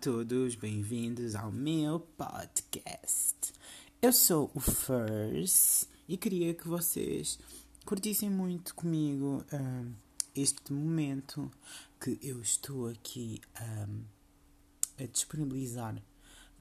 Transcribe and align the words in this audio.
Todos, 0.00 0.54
bem-vindos 0.54 1.34
ao 1.34 1.52
meu 1.52 2.00
podcast. 2.00 3.52
Eu 4.00 4.14
sou 4.14 4.50
o 4.54 4.58
First 4.58 5.88
e 6.08 6.16
queria 6.16 6.54
que 6.54 6.66
vocês 6.66 7.38
curtissem 7.84 8.30
muito 8.30 8.74
comigo 8.74 9.44
um, 9.52 9.92
este 10.34 10.72
momento 10.72 11.50
que 12.00 12.18
eu 12.22 12.40
estou 12.40 12.88
aqui 12.88 13.42
um, 13.60 14.04
a 15.04 15.06
disponibilizar 15.06 16.02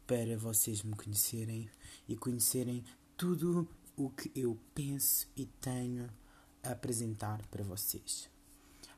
para 0.05 0.37
vocês 0.37 0.83
me 0.83 0.93
conhecerem 0.97 1.69
e 2.09 2.17
conhecerem 2.17 2.83
tudo 3.15 3.65
o 3.95 4.09
que 4.09 4.29
eu 4.35 4.59
penso 4.75 5.25
e 5.37 5.45
tenho 5.45 6.09
a 6.61 6.71
apresentar 6.71 7.41
para 7.47 7.63
vocês. 7.63 8.29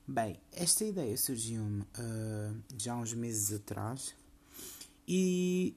Bem, 0.07 0.41
esta 0.51 0.83
ideia 0.83 1.15
surgiu-me 1.15 1.81
uh, 1.81 2.63
já 2.75 2.93
há 2.93 2.97
uns 2.97 3.13
meses 3.13 3.53
atrás 3.53 4.15
e 5.07 5.75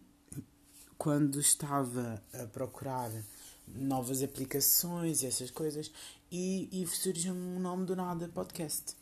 quando 0.96 1.40
estava 1.40 2.22
a 2.32 2.46
procurar 2.46 3.10
novas 3.66 4.22
aplicações 4.22 5.22
e 5.22 5.26
essas 5.26 5.50
coisas 5.50 5.90
e, 6.30 6.68
e 6.72 6.86
surgiu-me 6.86 7.40
um 7.40 7.60
nome 7.60 7.86
do 7.86 7.96
nada, 7.96 8.28
podcast. 8.28 8.94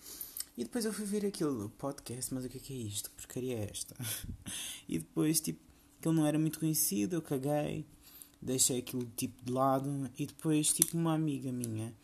E 0.56 0.64
depois 0.64 0.84
eu 0.84 0.92
fui 0.92 1.06
ver 1.06 1.24
aquilo, 1.24 1.70
podcast, 1.78 2.32
mas 2.34 2.44
o 2.44 2.48
que 2.48 2.58
é, 2.58 2.60
que 2.60 2.72
é 2.72 2.76
isto? 2.76 3.10
Que 3.10 3.16
porcaria 3.16 3.56
é 3.56 3.70
esta? 3.70 3.96
e 4.86 4.98
depois, 4.98 5.40
tipo, 5.40 5.60
aquilo 5.98 6.14
não 6.14 6.26
era 6.26 6.38
muito 6.38 6.60
conhecido, 6.60 7.16
eu 7.16 7.22
caguei, 7.22 7.86
deixei 8.40 8.78
aquilo 8.78 9.10
tipo 9.16 9.42
de 9.44 9.50
lado 9.50 10.10
e 10.18 10.26
depois, 10.26 10.72
tipo, 10.72 10.96
uma 10.96 11.14
amiga 11.14 11.50
minha 11.50 11.94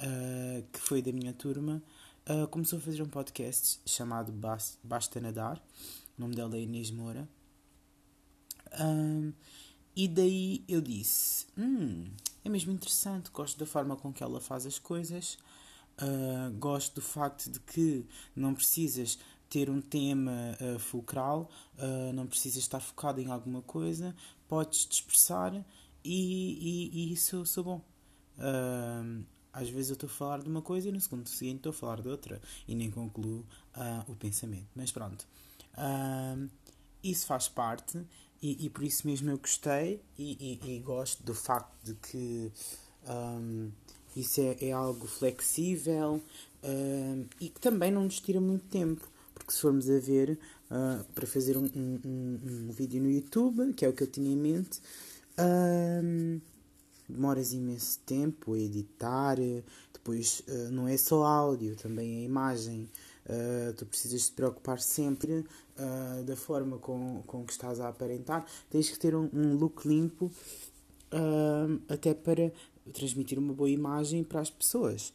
uh, 0.00 0.62
que 0.72 0.78
foi 0.78 1.02
da 1.02 1.12
minha 1.12 1.32
turma 1.32 1.82
uh, 2.28 2.46
começou 2.48 2.78
a 2.78 2.82
fazer 2.82 3.02
um 3.02 3.08
podcast 3.08 3.80
chamado 3.84 4.32
Basta 4.84 5.20
Nadar. 5.20 5.60
O 6.16 6.20
nome 6.20 6.34
dela 6.34 6.56
é 6.56 6.60
Inês 6.60 6.90
Moura. 6.90 7.28
Um, 8.80 9.32
e 9.94 10.06
daí 10.06 10.64
eu 10.68 10.80
disse: 10.80 11.46
hum, 11.56 12.04
é 12.44 12.48
mesmo 12.48 12.72
interessante, 12.72 13.30
gosto 13.30 13.58
da 13.58 13.66
forma 13.66 13.96
com 13.96 14.12
que 14.12 14.22
ela 14.22 14.40
faz 14.40 14.66
as 14.66 14.78
coisas, 14.78 15.38
uh, 16.00 16.52
gosto 16.58 16.96
do 16.96 17.02
facto 17.02 17.50
de 17.50 17.58
que 17.60 18.04
não 18.34 18.54
precisas 18.54 19.18
ter 19.48 19.70
um 19.70 19.80
tema 19.80 20.56
uh, 20.60 20.78
fulcral, 20.78 21.50
uh, 21.78 22.12
não 22.12 22.26
precisas 22.26 22.62
estar 22.62 22.80
focado 22.80 23.20
em 23.20 23.30
alguma 23.30 23.62
coisa, 23.62 24.14
podes 24.48 24.84
te 24.84 24.92
expressar 24.92 25.54
e, 25.54 25.62
e, 26.04 26.90
e 26.92 27.12
isso 27.12 27.44
sou 27.46 27.64
bom. 27.64 27.84
Uh, 28.38 29.24
às 29.52 29.70
vezes 29.70 29.90
eu 29.90 29.94
estou 29.94 30.08
a 30.08 30.12
falar 30.12 30.42
de 30.42 30.48
uma 30.48 30.60
coisa 30.60 30.88
e 30.88 30.92
no 30.92 31.00
segundo 31.00 31.26
seguinte 31.28 31.56
estou 31.56 31.70
a 31.70 31.72
falar 31.72 32.02
de 32.02 32.08
outra 32.08 32.40
e 32.68 32.74
nem 32.74 32.90
concluo 32.90 33.46
o 34.06 34.14
pensamento. 34.14 34.68
Mas 34.74 34.92
pronto, 34.92 35.26
isso 37.02 37.26
faz 37.26 37.48
parte 37.48 38.00
e, 38.42 38.66
e, 38.66 38.70
por 38.70 38.84
isso 38.84 39.06
mesmo 39.06 39.30
eu 39.30 39.38
gostei 39.38 40.00
e, 40.18 40.60
e, 40.64 40.76
e 40.76 40.78
gosto 40.80 41.22
do 41.22 41.34
facto 41.34 41.72
de 41.82 41.94
que 41.94 42.52
um, 43.08 43.70
isso 44.14 44.40
é, 44.40 44.56
é, 44.60 44.72
algo 44.72 45.06
flexível 45.06 46.22
uh, 46.62 47.26
e 47.40 47.48
que 47.48 47.60
também 47.60 47.90
não 47.90 48.04
nos 48.04 48.20
tira 48.20 48.40
muito 48.40 48.64
tempo. 48.66 49.06
Porque 49.34 49.52
se 49.52 49.60
formos 49.60 49.88
a 49.90 49.98
ver 49.98 50.38
uh, 50.70 51.04
para 51.14 51.26
fazer 51.26 51.56
um, 51.56 51.64
um, 51.64 52.00
um, 52.04 52.40
um, 52.68 52.72
vídeo 52.72 53.02
no 53.02 53.10
YouTube, 53.10 53.72
que 53.74 53.84
é 53.84 53.88
o 53.88 53.92
que 53.92 54.02
eu 54.02 54.06
tinha 54.06 54.32
em 54.32 54.36
mente, 54.36 54.80
uh, 55.38 56.40
demoras 57.08 57.52
imenso 57.52 57.98
tempo 58.06 58.54
a 58.54 58.58
editar, 58.58 59.36
depois 59.92 60.42
uh, 60.48 60.70
não 60.72 60.88
é 60.88 60.96
só 60.96 61.24
áudio, 61.24 61.76
também 61.76 62.20
é 62.20 62.24
imagem. 62.24 62.88
Uh, 63.28 63.72
tu 63.74 63.84
precisas 63.86 64.28
te 64.28 64.32
preocupar 64.34 64.78
sempre 64.80 65.32
uh, 65.40 66.22
da 66.24 66.36
forma 66.36 66.78
com, 66.78 67.22
com 67.26 67.44
que 67.44 67.52
estás 67.52 67.80
a 67.80 67.88
aparentar. 67.88 68.46
Tens 68.70 68.88
que 68.88 68.98
ter 68.98 69.16
um, 69.16 69.28
um 69.32 69.54
look 69.56 69.86
limpo 69.86 70.30
até 71.88 72.12
para 72.12 72.52
transmitir 72.92 73.38
uma 73.38 73.54
boa 73.54 73.70
imagem 73.70 74.22
para 74.22 74.40
as 74.40 74.50
pessoas. 74.50 75.14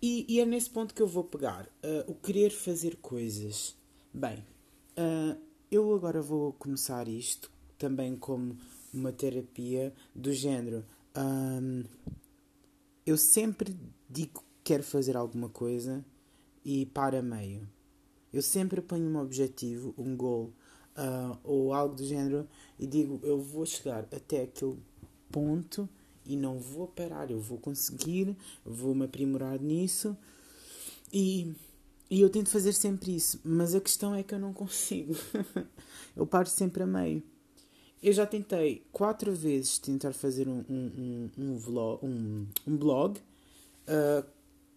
E, 0.00 0.24
e 0.28 0.40
é 0.40 0.46
nesse 0.46 0.70
ponto 0.70 0.94
que 0.94 1.02
eu 1.02 1.06
vou 1.06 1.24
pegar. 1.24 1.68
o 2.06 2.14
querer 2.14 2.50
fazer 2.50 2.96
coisas. 2.96 3.76
Bem, 4.12 4.42
eu 5.70 5.92
agora 5.92 6.22
vou 6.22 6.52
começar 6.54 7.08
isto 7.08 7.50
também 7.76 8.16
como 8.16 8.56
uma 8.92 9.12
terapia 9.12 9.92
do 10.14 10.32
género. 10.32 10.84
Um, 11.16 11.84
eu 13.04 13.16
sempre 13.16 13.76
digo 14.08 14.40
que 14.40 14.44
quero 14.64 14.82
fazer 14.82 15.16
alguma 15.16 15.48
coisa 15.48 16.04
e 16.64 16.86
para 16.86 17.22
meio. 17.22 17.68
Eu 18.32 18.42
sempre 18.42 18.80
ponho 18.80 19.08
um 19.08 19.18
objetivo, 19.20 19.94
um 19.96 20.16
goal 20.16 20.52
uh, 20.96 21.38
ou 21.44 21.72
algo 21.72 21.94
do 21.94 22.04
género 22.04 22.48
e 22.78 22.86
digo 22.86 23.20
eu 23.22 23.40
vou 23.40 23.66
chegar 23.66 24.00
até 24.12 24.42
aquele 24.42 24.76
ponto 25.30 25.88
e 26.26 26.36
não 26.36 26.58
vou 26.58 26.88
parar, 26.88 27.30
eu 27.30 27.40
vou 27.40 27.58
conseguir, 27.58 28.36
vou 28.64 28.94
me 28.94 29.04
aprimorar 29.04 29.60
nisso 29.60 30.16
e, 31.12 31.54
e 32.10 32.20
eu 32.20 32.30
tento 32.30 32.48
fazer 32.48 32.72
sempre 32.72 33.14
isso, 33.14 33.40
mas 33.44 33.74
a 33.74 33.80
questão 33.80 34.14
é 34.14 34.22
que 34.22 34.34
eu 34.34 34.38
não 34.38 34.52
consigo. 34.52 35.14
eu 36.16 36.26
paro 36.26 36.48
sempre 36.48 36.82
a 36.82 36.86
meio. 36.86 37.22
Eu 38.02 38.12
já 38.12 38.26
tentei 38.26 38.84
quatro 38.92 39.32
vezes 39.32 39.78
tentar 39.78 40.12
fazer 40.12 40.48
um, 40.48 40.64
um, 40.68 40.90
um, 40.98 41.30
um 41.38 41.56
vlog, 41.56 42.04
um, 42.04 42.46
um 42.66 42.76
blog 42.76 43.18
uh, 43.18 44.26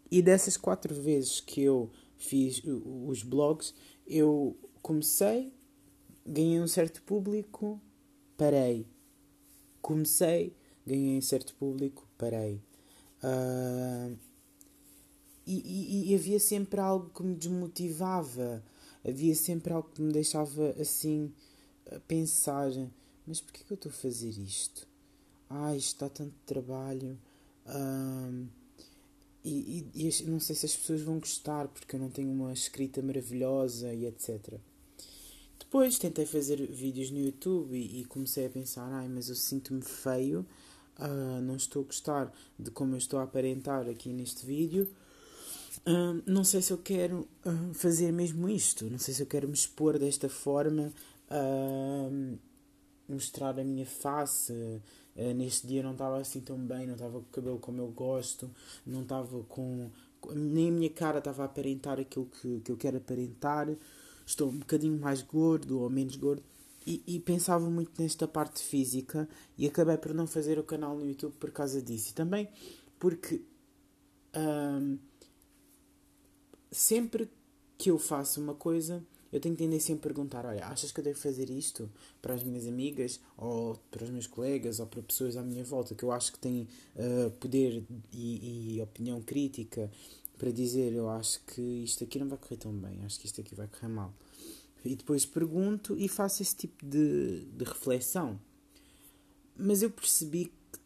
e 0.09 0.21
dessas 0.21 0.57
quatro 0.57 0.93
vezes 0.93 1.39
que 1.39 1.61
eu 1.61 1.89
fiz 2.17 2.61
os 2.63 3.23
blogs, 3.23 3.73
eu 4.05 4.57
comecei, 4.81 5.53
ganhei 6.25 6.59
um 6.59 6.67
certo 6.67 7.01
público, 7.03 7.79
parei. 8.37 8.87
Comecei, 9.81 10.55
ganhei 10.85 11.17
um 11.17 11.21
certo 11.21 11.53
público, 11.55 12.07
parei. 12.17 12.61
Uh, 13.23 14.17
e, 15.45 15.55
e, 15.55 16.11
e, 16.11 16.15
havia 16.15 16.39
sempre 16.39 16.79
algo 16.79 17.09
que 17.09 17.23
me 17.23 17.33
desmotivava, 17.33 18.63
havia 19.07 19.33
sempre 19.33 19.71
algo 19.71 19.89
que 19.93 20.01
me 20.01 20.11
deixava 20.11 20.71
assim 20.79 21.33
a 21.89 21.99
pensar 22.01 22.69
mas 23.27 23.41
porquê 23.41 23.63
que 23.65 23.73
eu 23.73 23.75
estou 23.75 23.89
a 23.89 23.93
fazer 23.93 24.29
isto? 24.29 24.87
Ai, 25.49 25.75
isto 25.75 26.09
tanto 26.09 26.33
trabalho. 26.45 27.19
Um, 27.65 28.47
e, 29.47 29.87
e, 29.95 30.09
e, 30.09 30.23
não 30.23 30.39
sei 30.39 30.55
se 30.55 30.65
as 30.65 30.75
pessoas 30.75 31.01
vão 31.01 31.19
gostar 31.19 31.67
porque 31.69 31.95
eu 31.95 31.99
não 31.99 32.09
tenho 32.09 32.29
uma 32.29 32.51
escrita 32.51 33.01
maravilhosa 33.01 33.93
e 33.93 34.05
etc. 34.05 34.59
Depois 35.57 35.97
tentei 35.97 36.25
fazer 36.25 36.57
vídeos 36.67 37.11
no 37.11 37.19
YouTube 37.19 37.75
e, 37.75 38.01
e 38.01 38.05
comecei 38.05 38.45
a 38.45 38.49
pensar: 38.49 38.89
ai, 38.91 39.07
mas 39.07 39.29
eu 39.29 39.35
sinto-me 39.35 39.81
feio, 39.81 40.45
uh, 40.99 41.41
não 41.41 41.55
estou 41.55 41.83
a 41.83 41.85
gostar 41.85 42.33
de 42.59 42.71
como 42.71 42.93
eu 42.93 42.97
estou 42.97 43.19
a 43.19 43.23
aparentar 43.23 43.87
aqui 43.87 44.09
neste 44.09 44.45
vídeo. 44.45 44.89
Uh, 45.85 46.21
não 46.25 46.43
sei 46.43 46.61
se 46.61 46.71
eu 46.71 46.77
quero 46.77 47.27
uh, 47.45 47.73
fazer 47.73 48.11
mesmo 48.11 48.49
isto, 48.49 48.89
não 48.89 48.99
sei 48.99 49.13
se 49.13 49.21
eu 49.21 49.27
quero 49.27 49.47
me 49.47 49.53
expor 49.53 49.97
desta 49.97 50.27
forma 50.27 50.91
mostrar 53.07 53.59
a 53.59 53.63
minha 53.63 53.85
face. 53.85 54.53
Uh, 55.17 55.33
neste 55.33 55.65
dia 55.65 55.81
não 55.81 55.93
estava 55.93 56.19
assim 56.19 56.39
tão 56.39 56.57
bem, 56.57 56.85
não 56.85 56.93
estava 56.93 57.19
com 57.19 57.25
o 57.25 57.31
cabelo 57.31 57.59
como 57.59 57.81
eu 57.81 57.87
gosto, 57.87 58.49
não 58.85 59.01
estava 59.01 59.43
com. 59.43 59.89
Nem 60.33 60.69
a 60.69 60.71
minha 60.71 60.89
cara 60.89 61.17
estava 61.17 61.43
a 61.43 61.45
aparentar 61.45 61.99
aquilo 61.99 62.27
que, 62.27 62.61
que 62.61 62.71
eu 62.71 62.77
quero 62.77 62.97
aparentar. 62.97 63.67
Estou 64.25 64.49
um 64.49 64.59
bocadinho 64.59 64.99
mais 64.99 65.21
gordo 65.21 65.79
ou 65.79 65.89
menos 65.89 66.15
gordo. 66.15 66.43
E, 66.85 67.03
e, 67.05 67.19
pensava 67.19 67.69
muito 67.69 68.01
nesta 68.01 68.25
parte 68.25 68.61
física 68.61 69.27
e 69.57 69.67
acabei 69.67 69.97
por 69.97 70.13
não 70.13 70.25
fazer 70.25 70.57
o 70.57 70.63
canal 70.63 70.95
no 70.95 71.05
YouTube 71.05 71.33
por 71.33 71.51
causa 71.51 71.81
disso. 71.81 72.11
E 72.11 72.13
também 72.13 72.47
porque 72.97 73.41
sempre 76.71 77.29
que 77.77 77.91
eu 77.91 77.97
faço 77.97 78.41
uma 78.41 78.53
coisa 78.53 79.03
eu 79.31 79.39
tenho 79.39 79.55
tendência 79.55 79.93
a 79.93 79.97
perguntar: 79.97 80.45
olha, 80.45 80.65
achas 80.65 80.91
que 80.91 80.99
eu 80.99 81.03
devo 81.03 81.19
fazer 81.19 81.49
isto 81.49 81.89
para 82.21 82.33
as 82.33 82.43
minhas 82.43 82.67
amigas, 82.67 83.19
ou 83.37 83.75
para 83.91 84.03
os 84.03 84.09
meus 84.09 84.27
colegas, 84.27 84.79
ou 84.79 84.87
para 84.87 85.01
pessoas 85.01 85.35
à 85.35 85.43
minha 85.43 85.63
volta 85.63 85.95
que 85.95 86.03
eu 86.03 86.11
acho 86.11 86.31
que 86.31 86.39
têm 86.39 86.67
uh, 86.95 87.31
poder 87.31 87.83
e, 88.11 88.75
e, 88.75 88.81
opinião 88.81 89.21
crítica 89.21 89.91
para 90.37 90.51
dizer: 90.51 90.93
eu 90.93 91.09
acho 91.09 91.41
que 91.45 91.61
isto 91.61 92.03
aqui 92.03 92.19
não 92.19 92.27
vai 92.27 92.37
correr 92.37 92.57
tão 92.57 92.73
bem, 92.73 93.03
acho 93.05 93.19
que 93.19 93.25
isto 93.25 93.41
aqui 93.41 93.53
vai 93.55 93.67
correr 93.67 93.89
mal. 93.89 94.13
E 94.85 94.95
depois 94.95 95.25
pergunto 95.25 95.97
e 95.97 96.07
faço 96.07 96.41
esse 96.41 96.55
tipo 96.55 96.85
de, 96.85 97.45
de 97.45 97.65
reflexão. 97.65 98.39
Mas 99.57 99.81
eu 99.81 99.89
percebi 99.89 100.45
que 100.45 100.79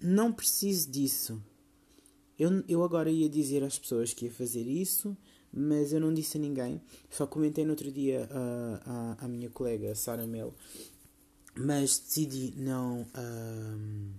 não 0.00 0.32
preciso 0.32 0.90
disso. 0.90 1.40
Eu, 2.36 2.64
eu 2.66 2.82
agora 2.82 3.10
ia 3.10 3.28
dizer 3.28 3.62
às 3.62 3.78
pessoas 3.78 4.12
que 4.12 4.24
ia 4.24 4.32
fazer 4.32 4.66
isso 4.66 5.16
mas 5.56 5.92
eu 5.92 6.00
não 6.00 6.12
disse 6.12 6.36
a 6.36 6.40
ninguém. 6.40 6.80
Só 7.08 7.26
comentei 7.26 7.64
no 7.64 7.70
outro 7.70 7.90
dia 7.90 8.28
uh, 8.30 9.16
à, 9.18 9.28
minha 9.28 9.48
colega 9.48 9.94
Sara 9.94 10.26
Mel, 10.26 10.52
mas 11.56 11.98
decidi 11.98 12.52
não, 12.56 13.02
uh, 13.02 14.10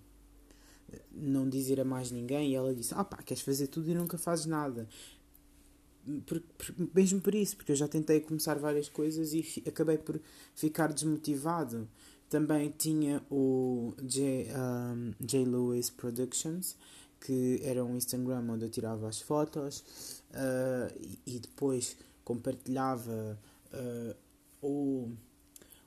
não 1.11 1.49
dizer 1.49 1.81
a 1.81 1.85
mais 1.85 2.09
ninguém. 2.09 2.51
E 2.51 2.55
ela 2.55 2.73
disse: 2.73 2.93
Ah, 2.95 3.03
pá, 3.03 3.17
queres 3.17 3.43
fazer 3.43 3.67
tudo 3.67 3.89
e 3.89 3.93
nunca 3.93 4.17
fazes 4.17 4.45
nada. 4.45 4.87
por, 6.25 6.39
por, 6.39 6.73
mesmo 6.95 7.19
por 7.19 7.35
isso, 7.35 7.57
porque 7.57 7.73
eu 7.73 7.75
já 7.75 7.87
tentei 7.87 8.21
começar 8.21 8.57
várias 8.57 8.87
coisas 8.87 9.33
e 9.33 9.43
fi, 9.43 9.63
acabei 9.67 9.97
por 9.97 10.19
ficar 10.55 10.93
desmotivado. 10.93 11.87
Também 12.29 12.73
tinha 12.75 13.21
o 13.29 13.93
J, 14.01 14.47
um, 14.51 15.13
J. 15.21 15.45
Lewis 15.45 15.91
Productions, 15.91 16.75
que 17.25 17.59
era 17.63 17.83
um 17.83 17.97
Instagram 17.97 18.45
onde 18.51 18.65
eu 18.65 18.69
tirava 18.69 19.07
as 19.07 19.19
fotos 19.19 19.79
uh, 20.29 20.95
e, 21.25 21.35
e, 21.35 21.39
depois 21.39 21.97
compartilhava 22.23 23.39
uh, 23.73 24.15
ou 24.61 25.11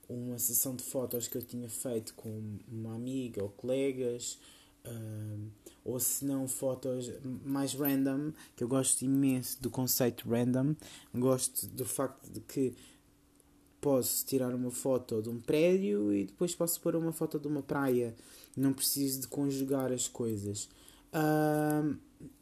uma 0.09 0.39
sessão 0.39 0.75
de 0.75 0.83
fotos 0.83 1.29
que 1.29 1.39
eu 1.39 1.43
tinha 1.43 1.69
feito 1.69 2.15
com 2.15 2.59
uma 2.67 2.95
amiga 2.95 3.41
ou 3.43 3.51
colegas, 3.51 4.37
uh, 4.85 5.49
ou 5.85 6.01
se 6.01 6.25
não 6.25 6.49
fotos 6.49 7.09
mais 7.45 7.73
random, 7.73 8.33
que 8.57 8.65
eu 8.65 8.69
gosto 8.69 9.03
imenso 9.05 9.63
do 9.63 9.71
conceito 9.71 10.29
random, 10.29 10.75
gosto 11.15 11.69
do 11.69 11.85
facto 11.85 12.29
de 12.33 12.41
que 12.41 12.75
posso 13.81 14.27
tirar 14.27 14.53
uma 14.57 14.73
foto 14.73 15.23
de 15.23 15.29
um 15.29 15.39
prédio 15.39 16.13
e 16.13 16.25
depois 16.25 16.53
posso 16.53 16.81
pôr 16.81 16.97
uma 16.97 17.13
foto 17.13 17.39
de 17.39 17.47
uma 17.47 17.63
praia, 17.63 18.17
não 18.57 18.73
preciso 18.73 19.21
de 19.21 19.29
conjugar 19.29 19.93
as 19.93 20.09
coisas. 20.09 20.69
Uh, 21.13 21.97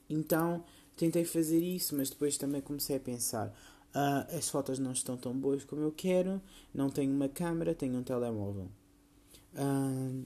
então 0.08 0.64
tentei 0.96 1.24
fazer 1.24 1.60
isso, 1.60 1.96
mas 1.96 2.10
depois 2.10 2.36
também 2.36 2.60
comecei 2.60 2.96
a 2.96 3.00
pensar 3.00 3.54
Uh, 3.96 4.36
as 4.36 4.50
fotos 4.50 4.78
não 4.78 4.92
estão 4.92 5.16
tão 5.16 5.32
boas 5.32 5.64
como 5.64 5.80
eu 5.80 5.90
quero, 5.90 6.38
não 6.74 6.90
tenho 6.90 7.10
uma 7.10 7.30
câmera, 7.30 7.74
tenho 7.74 7.96
um 7.96 8.02
telemóvel. 8.02 8.68
Uh, 9.54 10.22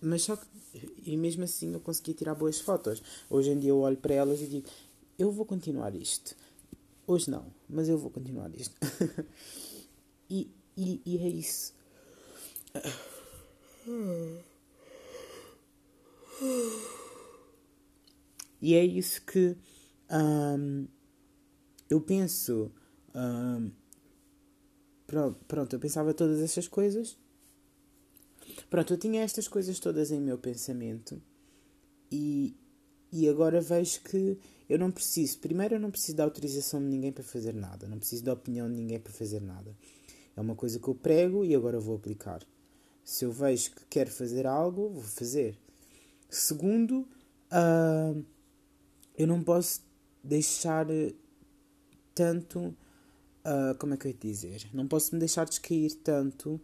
mas 0.00 0.22
só 0.22 0.34
que, 0.34 0.44
e 1.04 1.16
mesmo 1.16 1.44
assim 1.44 1.72
eu 1.72 1.78
consegui 1.78 2.12
tirar 2.12 2.34
boas 2.34 2.60
fotos. 2.60 3.00
Hoje 3.30 3.52
em 3.52 3.58
dia 3.60 3.70
eu 3.70 3.78
olho 3.78 3.96
para 3.96 4.14
elas 4.14 4.40
e 4.40 4.48
digo: 4.48 4.66
eu 5.16 5.30
vou 5.30 5.46
continuar 5.46 5.94
isto. 5.94 6.34
Hoje 7.06 7.30
não, 7.30 7.46
mas 7.68 7.88
eu 7.88 7.96
vou 7.96 8.10
continuar 8.10 8.52
isto. 8.52 8.74
e, 10.28 10.50
e, 10.76 11.00
e 11.06 11.18
é 11.18 11.28
isso. 11.28 11.72
E 18.62 18.74
é 18.74 18.84
isso 18.84 19.20
que. 19.22 19.56
Um, 20.08 20.86
eu 21.90 22.00
penso. 22.00 22.70
Hum, 23.14 23.72
pronto, 25.48 25.74
eu 25.74 25.80
pensava 25.80 26.14
todas 26.14 26.40
essas 26.40 26.68
coisas. 26.68 27.18
Pronto, 28.70 28.94
eu 28.94 28.98
tinha 28.98 29.22
estas 29.22 29.48
coisas 29.48 29.80
todas 29.80 30.12
em 30.12 30.20
meu 30.20 30.38
pensamento. 30.38 31.20
E, 32.10 32.56
e 33.10 33.28
agora 33.28 33.60
vejo 33.60 34.00
que 34.02 34.38
eu 34.68 34.78
não 34.78 34.92
preciso. 34.92 35.40
Primeiro, 35.40 35.74
eu 35.74 35.80
não 35.80 35.90
preciso 35.90 36.16
da 36.16 36.24
autorização 36.24 36.80
de 36.80 36.86
ninguém 36.86 37.10
para 37.10 37.24
fazer 37.24 37.52
nada. 37.52 37.88
Não 37.88 37.98
preciso 37.98 38.22
da 38.22 38.32
opinião 38.32 38.70
de 38.70 38.76
ninguém 38.76 39.00
para 39.00 39.12
fazer 39.12 39.40
nada. 39.40 39.76
É 40.36 40.40
uma 40.40 40.54
coisa 40.54 40.78
que 40.78 40.88
eu 40.88 40.94
prego 40.94 41.44
e 41.44 41.54
agora 41.54 41.80
vou 41.80 41.96
aplicar. 41.96 42.46
Se 43.04 43.24
eu 43.24 43.32
vejo 43.32 43.72
que 43.72 43.84
quero 43.90 44.10
fazer 44.10 44.46
algo, 44.46 44.88
vou 44.88 45.02
fazer. 45.02 45.58
Segundo, 46.30 47.08
uh, 47.50 48.24
eu 49.16 49.26
não 49.26 49.42
posso 49.42 49.82
deixar 50.22 50.86
tanto. 52.14 52.74
Uh, 53.44 53.76
como 53.78 53.94
é 53.94 53.96
que 53.96 54.06
eu 54.06 54.12
ia 54.12 54.16
dizer? 54.18 54.68
Não 54.72 54.86
posso 54.86 55.14
me 55.14 55.18
deixar 55.18 55.44
descair 55.44 55.92
tanto 55.96 56.60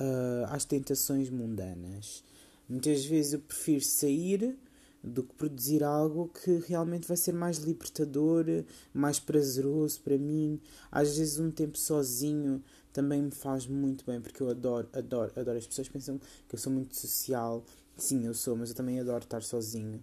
uh, 0.00 0.46
às 0.48 0.64
tentações 0.64 1.28
mundanas. 1.28 2.24
Muitas 2.68 3.04
vezes 3.04 3.34
eu 3.34 3.40
prefiro 3.40 3.84
sair 3.84 4.56
do 5.02 5.24
que 5.24 5.34
produzir 5.34 5.82
algo 5.82 6.28
que 6.28 6.62
realmente 6.66 7.08
vai 7.08 7.16
ser 7.16 7.32
mais 7.32 7.58
libertador, 7.58 8.46
mais 8.94 9.18
prazeroso 9.18 10.00
para 10.00 10.16
mim. 10.16 10.60
Às 10.90 11.18
vezes 11.18 11.38
um 11.38 11.50
tempo 11.50 11.76
sozinho 11.76 12.62
também 12.92 13.20
me 13.22 13.30
faz 13.30 13.66
muito 13.66 14.04
bem, 14.06 14.20
porque 14.20 14.42
eu 14.42 14.48
adoro, 14.48 14.88
adoro, 14.92 15.32
adoro. 15.36 15.58
As 15.58 15.66
pessoas 15.66 15.88
pensam 15.88 16.18
que 16.48 16.54
eu 16.54 16.58
sou 16.58 16.72
muito 16.72 16.96
social. 16.96 17.64
Sim, 17.96 18.26
eu 18.26 18.34
sou, 18.34 18.56
mas 18.56 18.70
eu 18.70 18.76
também 18.76 19.00
adoro 19.00 19.24
estar 19.24 19.42
sozinho. 19.42 20.02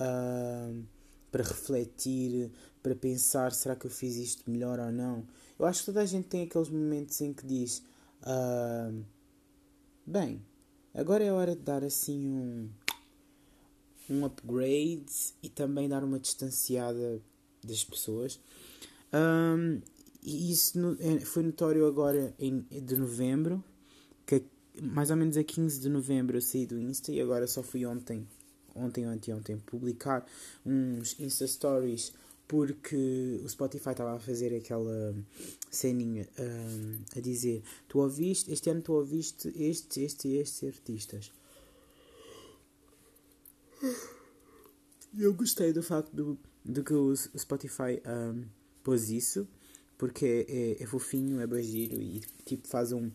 Uh, 0.00 0.82
para 1.30 1.44
refletir, 1.44 2.50
para 2.82 2.94
pensar: 2.94 3.52
será 3.52 3.76
que 3.76 3.86
eu 3.86 3.90
fiz 3.90 4.16
isto 4.16 4.50
melhor 4.50 4.78
ou 4.78 4.92
não? 4.92 5.26
Eu 5.58 5.66
acho 5.66 5.80
que 5.80 5.86
toda 5.86 6.00
a 6.00 6.06
gente 6.06 6.28
tem 6.28 6.42
aqueles 6.42 6.68
momentos 6.68 7.20
em 7.20 7.32
que 7.32 7.46
diz: 7.46 7.82
uh, 8.22 9.04
bem, 10.06 10.42
agora 10.94 11.24
é 11.24 11.32
hora 11.32 11.54
de 11.54 11.62
dar 11.62 11.84
assim 11.84 12.32
um, 12.32 12.70
um 14.10 14.24
upgrade 14.24 15.34
e 15.42 15.48
também 15.48 15.88
dar 15.88 16.04
uma 16.04 16.18
distanciada 16.18 17.20
das 17.62 17.84
pessoas. 17.84 18.40
Um, 19.12 19.80
e 20.22 20.52
isso 20.52 20.78
no, 20.78 20.96
é, 21.00 21.20
foi 21.20 21.42
notório 21.42 21.86
agora 21.86 22.34
em, 22.38 22.60
de 22.60 22.96
novembro, 22.96 23.62
que 24.26 24.42
mais 24.82 25.10
ou 25.10 25.16
menos 25.16 25.36
a 25.36 25.44
15 25.44 25.80
de 25.80 25.88
novembro 25.88 26.36
eu 26.36 26.40
saí 26.40 26.66
do 26.66 26.78
Insta 26.78 27.12
e 27.12 27.20
agora 27.20 27.46
só 27.46 27.62
fui 27.62 27.86
ontem 27.86 28.26
ontem 28.78 29.06
ou 29.06 29.12
anteontem 29.12 29.58
publicar 29.58 30.26
uns 30.64 31.18
Insta 31.18 31.46
Stories 31.46 32.12
porque 32.48 33.40
o 33.44 33.48
Spotify 33.48 33.90
estava 33.90 34.16
a 34.16 34.18
fazer 34.18 34.56
aquela 34.56 35.14
ceninha 35.70 36.26
um, 36.38 36.98
a 37.14 37.20
dizer 37.20 37.62
tu 37.86 37.98
ouviste, 37.98 38.50
este 38.50 38.70
ano 38.70 38.80
tu 38.80 38.94
ouviste 38.94 39.48
estes, 39.54 39.98
estes 39.98 40.24
e 40.24 40.36
estes 40.36 40.64
artistas. 40.64 41.32
Eu 45.16 45.34
gostei 45.34 45.72
do 45.74 45.82
facto 45.82 46.10
do, 46.10 46.38
do 46.64 46.82
que 46.82 46.94
o 46.94 47.14
Spotify 47.14 48.00
um, 48.06 48.44
pôs 48.82 49.10
isso, 49.10 49.46
porque 49.98 50.46
é, 50.48 50.80
é, 50.80 50.82
é 50.82 50.86
fofinho, 50.86 51.40
é 51.40 51.46
bagiro 51.46 52.00
e 52.00 52.22
tipo 52.46 52.66
faz 52.66 52.92
um, 52.92 53.10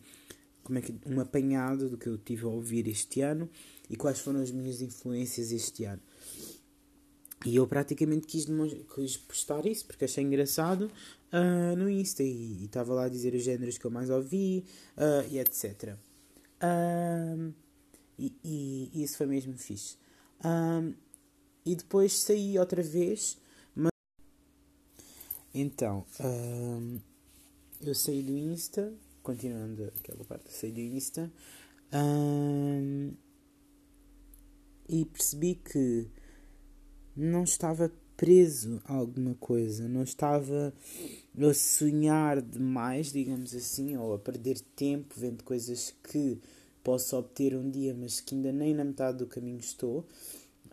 como 0.62 0.78
é 0.78 0.82
que, 0.82 0.94
um 1.06 1.20
apanhado 1.20 1.88
do 1.90 1.98
que 1.98 2.08
eu 2.08 2.16
tive 2.16 2.44
a 2.44 2.48
ouvir 2.48 2.86
este 2.86 3.20
ano 3.20 3.50
e 3.88 3.96
quais 3.96 4.18
foram 4.18 4.40
as 4.40 4.50
minhas 4.50 4.80
influências 4.80 5.52
este 5.52 5.84
ano. 5.84 6.02
E 7.44 7.56
eu 7.56 7.66
praticamente 7.66 8.26
quis, 8.26 8.46
quis 8.94 9.16
postar 9.18 9.66
isso 9.66 9.84
porque 9.84 10.06
achei 10.06 10.24
engraçado 10.24 10.90
uh, 11.32 11.76
no 11.76 11.90
Insta 11.90 12.22
e 12.22 12.64
estava 12.64 12.94
lá 12.94 13.04
a 13.04 13.08
dizer 13.08 13.34
os 13.34 13.42
géneros 13.42 13.76
que 13.76 13.84
eu 13.84 13.90
mais 13.90 14.08
ouvi 14.08 14.64
uh, 14.96 15.30
e 15.30 15.38
etc. 15.38 15.96
E, 18.18 18.32
e, 18.42 19.02
isso 19.02 19.18
foi 19.18 19.26
mesmo 19.26 19.58
fixe. 19.58 19.98
e 21.66 21.74
depois 21.74 22.18
saí 22.18 22.58
outra 22.58 22.82
vez. 22.82 23.36
Mas... 23.74 23.90
Então, 25.52 26.06
eu 27.82 27.94
saí 27.94 28.22
do 28.22 28.38
Insta, 28.38 28.94
continuando 29.22 29.92
aquela 29.98 30.24
parte, 30.24 30.50
saí 30.50 30.72
do 30.72 30.80
Insta 30.80 31.30
e 34.88 35.04
percebi 35.04 35.54
que 35.54 36.08
não 37.16 37.44
estava 37.44 37.90
preso 38.16 38.80
a 38.84 38.94
alguma 38.94 39.34
coisa, 39.34 39.88
não 39.88 40.02
estava 40.02 40.72
a 41.36 41.54
sonhar 41.54 42.40
demais, 42.40 43.12
digamos 43.12 43.54
assim, 43.54 43.96
ou 43.96 44.14
a 44.14 44.18
perder 44.18 44.60
tempo 44.76 45.14
vendo 45.16 45.42
coisas 45.42 45.94
que 46.10 46.38
posso 46.82 47.16
obter 47.16 47.56
um 47.56 47.70
dia, 47.70 47.94
mas 47.94 48.20
que 48.20 48.34
ainda 48.34 48.52
nem 48.52 48.74
na 48.74 48.84
metade 48.84 49.18
do 49.18 49.26
caminho 49.26 49.58
estou. 49.58 50.06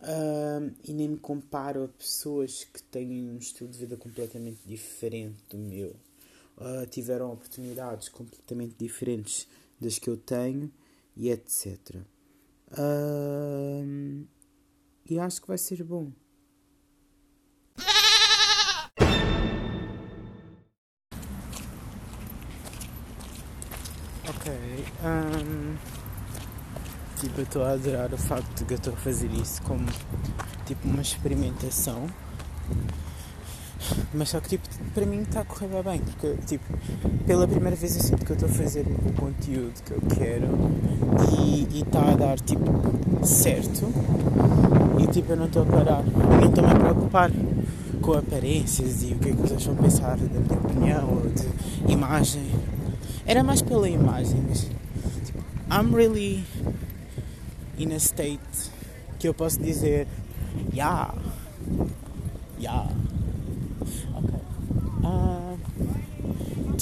Uh, 0.02 0.74
e 0.82 0.92
nem 0.92 1.10
me 1.10 1.16
comparo 1.16 1.84
a 1.84 1.88
pessoas 1.88 2.64
que 2.64 2.82
têm 2.82 3.30
um 3.30 3.38
estilo 3.38 3.70
de 3.70 3.78
vida 3.78 3.96
completamente 3.96 4.58
diferente 4.66 5.36
do 5.48 5.56
meu. 5.56 5.94
Uh, 6.56 6.84
tiveram 6.90 7.32
oportunidades 7.32 8.08
completamente 8.08 8.74
diferentes 8.76 9.46
das 9.80 10.00
que 10.00 10.10
eu 10.10 10.16
tenho 10.16 10.70
e 11.16 11.30
etc. 11.30 12.02
Uh, 12.72 14.26
e 15.08 15.18
acho 15.18 15.42
que 15.42 15.48
vai 15.48 15.58
ser 15.58 15.82
bom. 15.84 16.10
Ok. 24.28 24.52
Um, 25.04 25.76
tipo, 27.20 27.40
eu 27.40 27.44
estou 27.44 27.64
a 27.64 27.72
adorar 27.72 28.12
o 28.14 28.18
facto 28.18 28.58
de 28.58 28.64
que 28.64 28.72
eu 28.72 28.78
estou 28.78 28.94
a 28.94 28.96
fazer 28.96 29.30
isso 29.32 29.60
como 29.62 29.84
tipo 30.64 30.88
uma 30.88 31.02
experimentação. 31.02 32.06
Mas 34.14 34.30
só 34.30 34.40
que 34.40 34.50
tipo, 34.50 34.68
para 34.94 35.06
mim 35.06 35.22
está 35.22 35.40
a 35.40 35.44
correr 35.44 35.68
bem, 35.82 36.00
porque 36.00 36.34
tipo, 36.46 36.64
pela 37.26 37.46
primeira 37.46 37.76
vez 37.76 37.96
eu 37.96 38.02
sinto 38.02 38.24
que 38.24 38.32
eu 38.32 38.34
estou 38.34 38.48
a 38.48 38.52
fazer 38.52 38.84
o 38.86 39.12
conteúdo 39.12 39.74
que 39.84 39.92
eu 39.92 40.02
quero 40.16 40.48
e 41.38 41.80
está 41.80 42.12
a 42.12 42.14
dar 42.14 42.40
tipo 42.40 42.64
certo 43.24 43.92
e 44.98 45.06
tipo 45.08 45.32
eu 45.32 45.36
não 45.36 45.46
estou 45.46 45.62
a 45.62 45.66
parar, 45.66 46.04
eu 46.06 46.40
não 46.40 46.48
estou 46.48 46.64
a 46.64 46.74
preocupar 46.74 47.30
com 48.00 48.12
aparências 48.12 49.02
e 49.02 49.14
o 49.14 49.18
que 49.18 49.30
é 49.30 49.32
que 49.32 49.38
vocês 49.38 49.64
vão 49.64 49.76
pensar 49.76 50.16
da 50.16 50.40
minha 50.40 50.58
opinião 50.58 51.08
ou 51.08 51.30
de 51.30 51.92
imagem. 51.92 52.50
Era 53.24 53.42
mais 53.44 53.62
pela 53.62 53.88
imagem, 53.88 54.42
mas 54.48 54.62
tipo, 55.24 55.38
I'm 55.70 55.94
really 55.94 56.44
in 57.78 57.92
a 57.92 57.96
state 57.96 58.70
que 59.18 59.28
eu 59.28 59.34
posso 59.34 59.60
dizer 59.60 60.06
yeah, 60.74 61.14
yeah. 62.60 62.88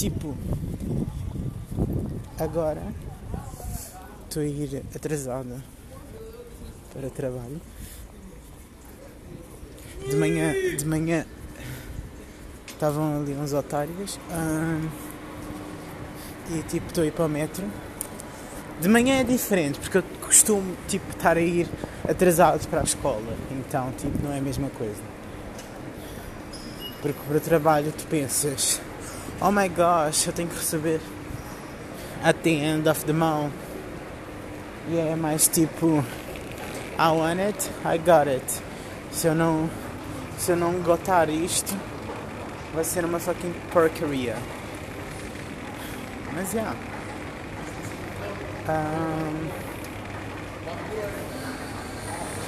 Tipo, 0.01 0.35
agora 2.39 2.81
estou 4.23 4.41
a 4.41 4.45
ir 4.47 4.81
atrasada 4.95 5.63
para 6.91 7.07
trabalho. 7.11 7.61
De 10.09 10.15
manhã, 10.15 10.53
de 10.75 10.85
manhã 10.85 11.25
estavam 12.67 13.21
ali 13.21 13.33
uns 13.33 13.53
otários 13.53 14.19
e 16.49 16.63
tipo 16.63 16.87
estou 16.87 17.03
a 17.03 17.07
ir 17.07 17.11
para 17.11 17.25
o 17.25 17.29
metro. 17.29 17.63
De 18.79 18.89
manhã 18.89 19.19
é 19.19 19.23
diferente 19.23 19.79
porque 19.79 19.99
eu 19.99 20.03
costumo 20.19 20.75
tipo 20.87 21.11
estar 21.11 21.37
a 21.37 21.41
ir 21.41 21.69
atrasado 22.09 22.67
para 22.67 22.79
a 22.79 22.83
escola, 22.83 23.37
então 23.51 23.91
tipo 23.99 24.17
não 24.23 24.33
é 24.33 24.39
a 24.39 24.41
mesma 24.41 24.71
coisa. 24.71 25.03
Porque 27.03 27.19
para 27.27 27.37
o 27.37 27.39
trabalho 27.39 27.91
tu 27.91 28.07
pensas, 28.07 28.81
oh 29.41 29.51
my 29.51 29.67
gosh, 29.67 30.27
eu 30.27 30.33
tenho 30.33 30.49
que 30.49 30.55
receber 30.55 30.99
at 32.23 32.37
the 32.43 32.51
end 32.51 32.87
of 32.89 33.05
the 33.05 33.13
month. 33.13 33.53
E 34.89 34.97
é 34.97 35.15
mais 35.15 35.47
tipo, 35.47 36.03
I 36.97 37.09
want 37.11 37.39
it, 37.39 37.69
I 37.85 37.97
got 37.97 38.27
it. 38.27 38.45
Se 39.11 39.27
eu 39.27 39.35
não, 39.35 39.69
se 40.37 40.51
eu 40.51 40.55
não 40.55 40.73
gotar 40.81 41.29
isto, 41.29 41.75
vai 42.73 42.83
ser 42.83 43.05
uma 43.05 43.19
fucking 43.19 43.53
porcaria. 43.71 44.35
Mas 46.33 46.53
yeah. 46.53 46.75
Um, 48.69 49.49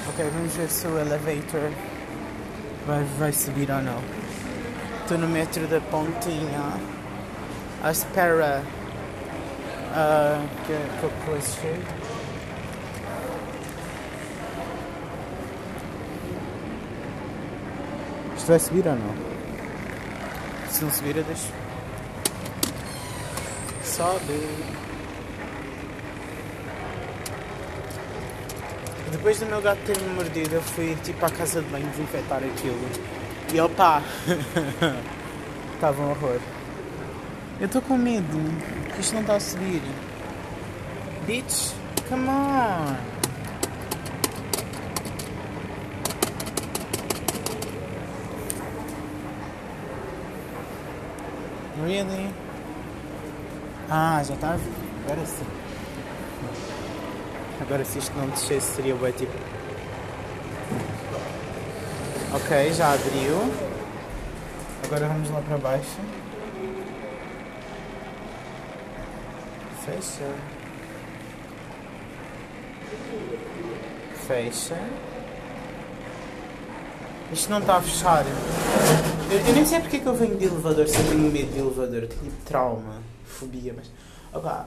ok, 0.08 0.30
vamos 0.32 0.54
ver 0.54 0.68
se 0.68 0.86
o 0.86 0.98
elevator 0.98 1.70
vai, 2.86 3.04
vai 3.18 3.32
subir 3.32 3.70
ou 3.70 3.82
não. 3.82 4.13
Estou 5.04 5.18
no 5.18 5.28
metro 5.28 5.66
da 5.66 5.82
Pontinha 5.82 6.80
à 7.82 7.90
espera 7.90 8.62
uh, 9.90 10.48
que, 10.66 10.72
que 10.72 11.06
a 11.06 11.26
coisa 11.26 11.46
chegue. 11.60 11.84
Isto 18.34 18.46
vai 18.46 18.58
subir 18.58 18.86
ou 18.88 18.96
não? 18.96 19.14
Se 20.70 20.82
não 20.82 20.90
subir, 20.90 21.18
eu 21.18 21.24
deixo. 21.24 21.52
Sobe. 23.84 24.48
Depois 29.12 29.38
do 29.38 29.44
meu 29.44 29.60
gato 29.60 29.80
ter 29.84 29.98
me 30.00 30.14
mordido, 30.14 30.54
eu 30.54 30.62
fui 30.62 30.96
tipo 31.04 31.26
à 31.26 31.28
casa 31.28 31.60
de 31.60 31.68
banho 31.68 31.86
desinfetar 31.88 32.38
aquilo. 32.38 33.23
E 33.52 33.60
opa! 33.60 34.02
Estava 35.74 36.02
um 36.02 36.10
horror. 36.10 36.40
Eu 37.60 37.66
estou 37.66 37.82
com 37.82 37.96
medo 37.96 38.38
que 38.94 39.00
isto 39.00 39.14
não 39.14 39.20
está 39.20 39.36
a 39.36 39.40
subir. 39.40 39.82
Bitch, 41.26 41.72
come 42.08 42.28
on! 42.28 43.14
Really? 51.84 52.30
Ah, 53.90 54.22
já 54.24 54.34
vir. 54.56 54.72
Agora 55.04 55.26
sim. 55.26 55.46
Agora 57.60 57.84
se 57.84 57.98
isto 57.98 58.16
não 58.16 58.28
descesse 58.28 58.74
seria 58.76 58.94
bem 58.94 59.12
tipo. 59.12 59.32
Ok, 62.34 62.72
já 62.72 62.92
abriu. 62.92 63.36
Agora 64.82 65.06
vamos 65.06 65.30
lá 65.30 65.40
para 65.42 65.56
baixo. 65.56 66.00
Fecha. 69.86 70.34
Fecha. 74.26 74.76
Isto 77.32 77.50
não 77.50 77.60
está 77.60 77.76
a 77.76 77.82
fechar. 77.82 78.24
Eu, 79.30 79.38
eu 79.38 79.54
nem 79.54 79.64
sei 79.64 79.78
porque 79.78 79.98
é 79.98 80.00
que 80.00 80.06
eu 80.06 80.14
venho 80.14 80.36
de 80.36 80.46
elevador 80.46 80.88
se 80.88 80.98
eu 80.98 81.04
tenho 81.08 81.30
medo 81.30 81.52
de 81.52 81.60
elevador. 81.60 82.02
Eu 82.02 82.08
tenho 82.08 82.22
tipo 82.22 82.44
trauma, 82.44 83.00
fobia, 83.24 83.72
mas. 83.76 83.88
Opa, 84.32 84.66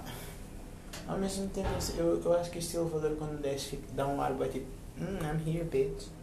ao 1.05 1.17
mesmo 1.17 1.49
tempo 1.49 1.67
eu, 1.97 2.21
eu 2.23 2.39
acho 2.39 2.49
que 2.49 2.59
este 2.59 2.77
elevador 2.77 3.11
quando 3.17 3.41
desce 3.41 3.77
dá 3.91 4.07
um 4.07 4.21
ar 4.21 4.31
bem 4.31 4.49
tipo. 4.51 4.67
Mm, 4.97 5.19
I'm 5.21 5.41
here, 5.45 5.65
bitch. 5.65 6.16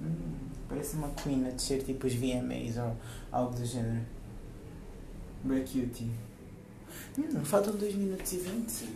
Hum, 0.00 0.48
parece 0.68 0.96
uma 0.96 1.08
queen 1.10 1.46
a 1.46 1.50
descer 1.50 1.82
tipo 1.82 2.06
os 2.06 2.14
VMAs 2.14 2.76
ou 2.76 2.96
algo 3.32 3.54
do 3.54 3.64
género. 3.64 4.04
Bem 5.44 5.60
cute. 5.60 6.10
Hum, 7.18 7.44
faltam 7.44 7.74
2 7.74 7.94
minutos 7.94 8.32
e 8.32 8.38
20. 8.38 8.88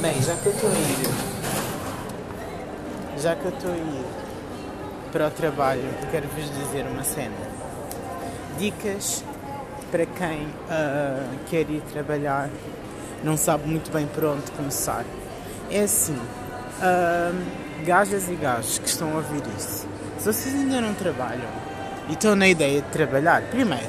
Bem, 0.00 0.22
já 0.22 0.36
que 0.36 0.46
eu 0.46 0.52
estou 0.52 0.70
a 0.70 0.74
ir. 0.74 1.36
Já 3.18 3.36
que 3.36 3.44
eu 3.44 3.50
estou 3.50 3.72
a 3.72 3.76
ir 3.76 4.04
para 5.12 5.28
o 5.28 5.30
trabalho, 5.30 5.82
quero 6.10 6.28
vos 6.28 6.44
dizer 6.44 6.86
uma 6.86 7.02
cena. 7.02 7.34
Dicas 8.58 9.24
para 9.90 10.04
quem 10.04 10.42
uh, 10.42 11.38
quer 11.48 11.70
ir 11.70 11.80
trabalhar, 11.92 12.50
não 13.22 13.36
sabe 13.36 13.68
muito 13.68 13.90
bem 13.90 14.06
por 14.06 14.24
onde 14.24 14.50
começar. 14.52 15.04
É 15.70 15.80
assim. 15.80 16.16
Uh, 16.16 17.65
gajas 17.84 18.28
e 18.28 18.34
gajos 18.34 18.78
que 18.78 18.88
estão 18.88 19.12
a 19.12 19.16
ouvir 19.16 19.42
isso, 19.56 19.86
se 20.18 20.24
vocês 20.24 20.54
ainda 20.54 20.80
não 20.80 20.94
trabalham 20.94 21.48
e 22.08 22.12
estão 22.12 22.34
na 22.34 22.48
ideia 22.48 22.80
de 22.80 22.88
trabalhar, 22.88 23.42
primeiro, 23.42 23.86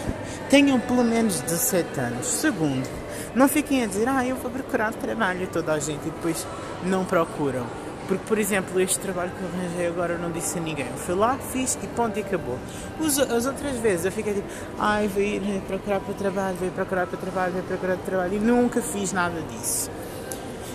tenham 0.50 0.80
pelo 0.80 1.04
menos 1.04 1.40
17 1.42 2.00
anos. 2.00 2.26
Segundo, 2.26 2.88
não 3.36 3.48
fiquem 3.48 3.84
a 3.84 3.88
dizer, 3.88 4.08
ah, 4.08 4.26
eu 4.26 4.36
vou 4.36 4.50
procurar 4.50 4.94
trabalho 4.94 5.48
toda 5.48 5.74
a 5.74 5.80
gente 5.80 6.08
e 6.08 6.12
depois 6.12 6.46
não 6.84 7.06
procuram. 7.06 7.66
Porque, 8.08 8.24
por 8.26 8.40
exemplo, 8.40 8.80
este 8.80 9.00
trabalho 9.00 9.32
que 9.32 9.42
eu 9.42 9.50
arranjei 9.50 9.88
agora 9.88 10.14
eu 10.14 10.20
não 10.20 10.32
disse 10.32 10.58
a 10.58 10.62
ninguém. 10.62 10.88
Eu 10.88 10.98
fui 10.98 11.14
lá, 11.14 11.38
fiz 11.52 11.78
e 11.84 11.88
ponto 11.88 12.18
e 12.18 12.22
acabou. 12.22 12.58
Os, 13.00 13.20
as 13.20 13.46
outras 13.46 13.76
vezes 13.78 14.06
eu 14.06 14.12
fiquei 14.12 14.34
tipo, 14.34 14.48
ai, 14.80 15.08
vou 15.10 15.22
ir 15.22 15.62
procurar 15.68 16.00
para 16.00 16.14
trabalho, 16.14 16.56
vou 16.56 16.68
ir 16.68 16.72
procurar 16.72 17.06
para 17.06 17.18
trabalho, 17.18 17.54
vou 17.54 17.64
procurar 17.64 17.96
para 17.96 18.06
trabalho 18.06 18.34
e 18.36 18.40
nunca 18.40 18.82
fiz 18.82 19.12
nada 19.12 19.42
disso. 19.52 19.92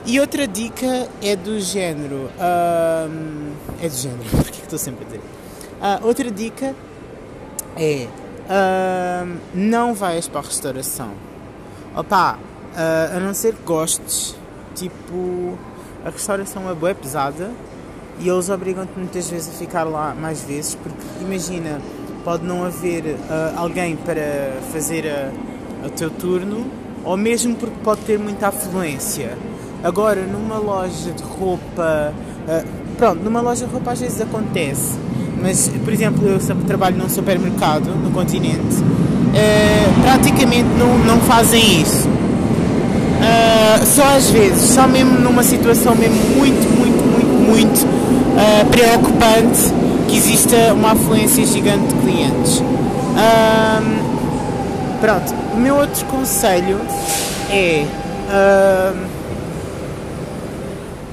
E 0.05 0.19
outra 0.19 0.49
dica 0.49 1.09
é 1.23 1.37
do 1.37 1.61
género. 1.61 2.29
É 3.81 3.89
do 3.89 3.95
género, 3.95 4.29
porque 4.43 4.61
estou 4.63 4.79
sempre 4.79 5.05
a 5.05 5.07
dizer? 5.07 5.21
Uh, 5.21 6.07
outra 6.07 6.31
dica 6.31 6.75
é. 7.77 8.09
Um, 8.45 9.37
não 9.55 9.95
vais 9.95 10.27
para 10.27 10.41
a 10.41 10.43
restauração. 10.43 11.13
Opa, 11.97 12.35
uh, 12.35 13.17
a 13.17 13.21
não 13.21 13.33
ser 13.33 13.55
que 13.55 13.63
gostes, 13.63 14.37
tipo. 14.75 15.59
A 16.05 16.11
restauração 16.11 16.69
é 16.69 16.75
boa, 16.75 16.93
pesada 16.93 17.51
e 18.19 18.29
eles 18.29 18.49
obrigam-te 18.49 18.93
muitas 18.97 19.31
vezes 19.31 19.49
a 19.49 19.53
ficar 19.53 19.85
lá 19.85 20.15
mais 20.15 20.43
vezes, 20.43 20.75
porque 20.75 20.99
imagina, 21.21 21.81
pode 22.25 22.45
não 22.45 22.65
haver 22.65 23.05
uh, 23.05 23.19
alguém 23.57 23.97
para 23.97 24.61
fazer 24.73 25.05
o 25.85 25.91
teu 25.91 26.11
turno, 26.11 26.67
ou 27.05 27.17
mesmo 27.17 27.55
porque 27.55 27.77
pode 27.85 28.01
ter 28.03 28.19
muita 28.19 28.49
afluência. 28.49 29.39
Agora, 29.85 30.21
numa 30.21 30.59
loja 30.59 31.11
de 31.11 31.23
roupa, 31.25 32.13
uh, 32.47 32.65
pronto, 32.97 33.23
numa 33.25 33.41
loja 33.41 33.67
de 33.67 33.73
roupa 33.73 33.91
às 33.93 34.01
vezes 34.01 34.21
acontece, 34.21 34.97
mas, 35.43 35.69
por 35.85 35.93
exemplo, 35.93 36.25
eu 36.25 36.39
trabalho 36.67 36.97
num 36.97 37.09
supermercado 37.09 37.87
no 37.87 38.11
continente, 38.13 38.77
uh, 38.77 40.03
praticamente 40.03 40.69
não, 40.79 40.99
não 40.99 41.21
fazem 41.23 41.83
isso. 41.83 42.09
Uh, 42.09 43.87
só 43.87 44.17
às 44.17 44.31
vezes, 44.31 44.71
só 44.71 44.87
mesmo 44.87 45.19
numa 45.19 45.43
situação 45.43 45.97
mesmo 45.97 46.17
muito, 46.37 46.69
muito, 46.79 47.05
muito, 47.05 47.51
muito 47.51 47.87
uh, 47.87 48.67
preocupante 48.71 49.73
que 50.09 50.17
exista 50.17 50.73
uma 50.75 50.93
afluência 50.93 51.45
gigante 51.45 51.87
de 51.87 51.95
clientes. 52.03 52.59
Uh, 52.59 54.03
pronto, 55.01 55.35
o 55.55 55.57
meu 55.57 55.77
outro 55.77 56.05
conselho 56.07 56.79
é 57.51 57.85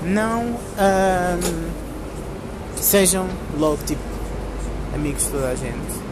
não 0.09 0.55
sejam 2.75 3.27
logo 3.57 3.77
tipo 3.85 4.01
amigos 4.93 5.23
de 5.23 5.29
toda 5.29 5.49
a 5.49 5.55
gente. 5.55 6.09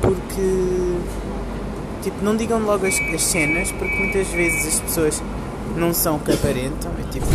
Porque 0.00 0.96
tipo, 2.02 2.24
não 2.24 2.36
digam 2.36 2.60
logo 2.60 2.86
as, 2.86 2.94
as 3.14 3.22
cenas, 3.22 3.72
porque 3.72 3.94
muitas 3.94 4.28
vezes 4.28 4.74
as 4.74 4.80
pessoas 4.80 5.22
não 5.76 5.92
são 5.92 6.16
o 6.16 6.20
que 6.20 6.32
aparentam. 6.32 6.90
É 7.00 7.10
tipo, 7.10 7.26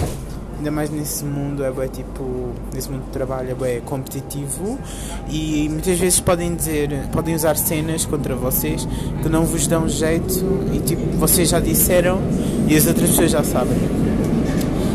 ainda 0.58 0.72
mais 0.72 0.90
nesse 0.90 1.26
mundo 1.26 1.64
é 1.64 1.72
bem, 1.72 1.88
tipo, 1.90 2.52
nesse 2.74 2.90
mundo 2.90 3.06
de 3.06 3.12
trabalho 3.12 3.52
é 3.52 3.56
bem 3.56 3.82
competitivo 3.82 4.80
e 5.28 5.68
muitas 5.70 5.98
vezes 5.98 6.20
podem 6.20 6.56
dizer, 6.56 6.90
podem 7.12 7.36
usar 7.36 7.58
cenas 7.58 8.06
contra 8.06 8.36
vocês 8.36 8.88
que 9.22 9.30
não 9.30 9.44
vos 9.44 9.68
dão 9.68 9.90
jeito 9.90 10.46
e 10.72 10.80
tipo, 10.80 11.02
vocês 11.18 11.50
já 11.50 11.60
disseram 11.60 12.20
e 12.68 12.76
as 12.76 12.86
outras 12.86 13.10
pessoas 13.10 13.32
já 13.32 13.44
sabem. 13.44 14.11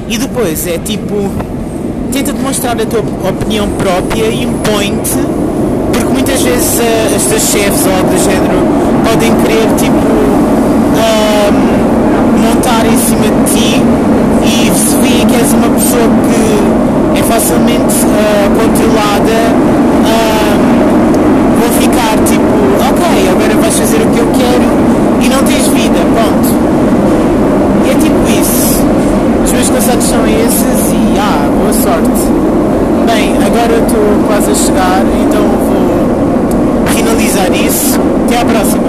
E 0.09 0.19
depois 0.19 0.67
é 0.67 0.79
tipo, 0.79 1.31
tenta 2.13 2.33
demonstrar 2.33 2.81
a 2.81 2.87
tua 2.87 3.01
opinião 3.29 3.69
própria 3.71 4.27
e 4.27 4.45
impõe-te, 4.45 5.19
porque 5.93 6.13
muitas 6.13 6.41
vezes 6.43 6.79
uh, 6.79 7.17
os 7.17 7.25
teus 7.25 7.43
chefes 7.43 7.85
ou 7.87 7.93
algo 7.93 8.11
do 8.11 8.19
género 8.19 8.59
podem 9.05 9.35
querer 9.43 9.67
tipo 9.77 10.07
um, 10.97 11.53
montar 12.41 12.87
em 12.87 12.97
cima 12.99 13.27
de 13.27 13.53
ti 13.53 13.83
e 14.45 14.71
se 14.79 14.97
vê 14.97 15.27
que 15.27 15.35
és 15.35 15.53
uma 15.53 15.69
pessoa 15.71 16.09
que 16.29 17.19
é 17.19 17.23
facilmente 17.25 17.95
uh, 18.07 18.49
controlada 18.55 19.39
um, 20.07 20.67
vão 21.61 21.71
ficar 21.81 22.17
tipo 22.25 22.57
ok, 22.89 23.29
agora 23.29 23.61
vais 23.61 23.77
fazer 23.77 23.97
o 23.97 24.07
que 24.07 24.19
eu 24.21 24.27
quero 24.39 24.67
e 25.21 25.29
não 25.29 25.43
tens 25.43 25.67
vida, 25.69 25.99
pronto. 26.15 26.49
E 27.85 27.91
é 27.91 27.95
tipo 27.95 28.41
isso. 28.41 28.66
Meus 29.57 29.71
conselhos 29.71 30.05
são 30.05 30.27
esses 30.27 30.93
e 30.93 31.19
ah, 31.19 31.49
boa 31.51 31.73
sorte. 31.73 32.11
Bem, 33.07 33.39
agora 33.43 33.73
estou 33.79 34.27
quase 34.27 34.51
a 34.51 34.55
chegar, 34.55 35.03
então 35.27 35.49
vou 35.49 36.87
finalizar 36.95 37.51
isso. 37.55 37.99
Até 38.27 38.39
à 38.39 38.45
próxima. 38.45 38.83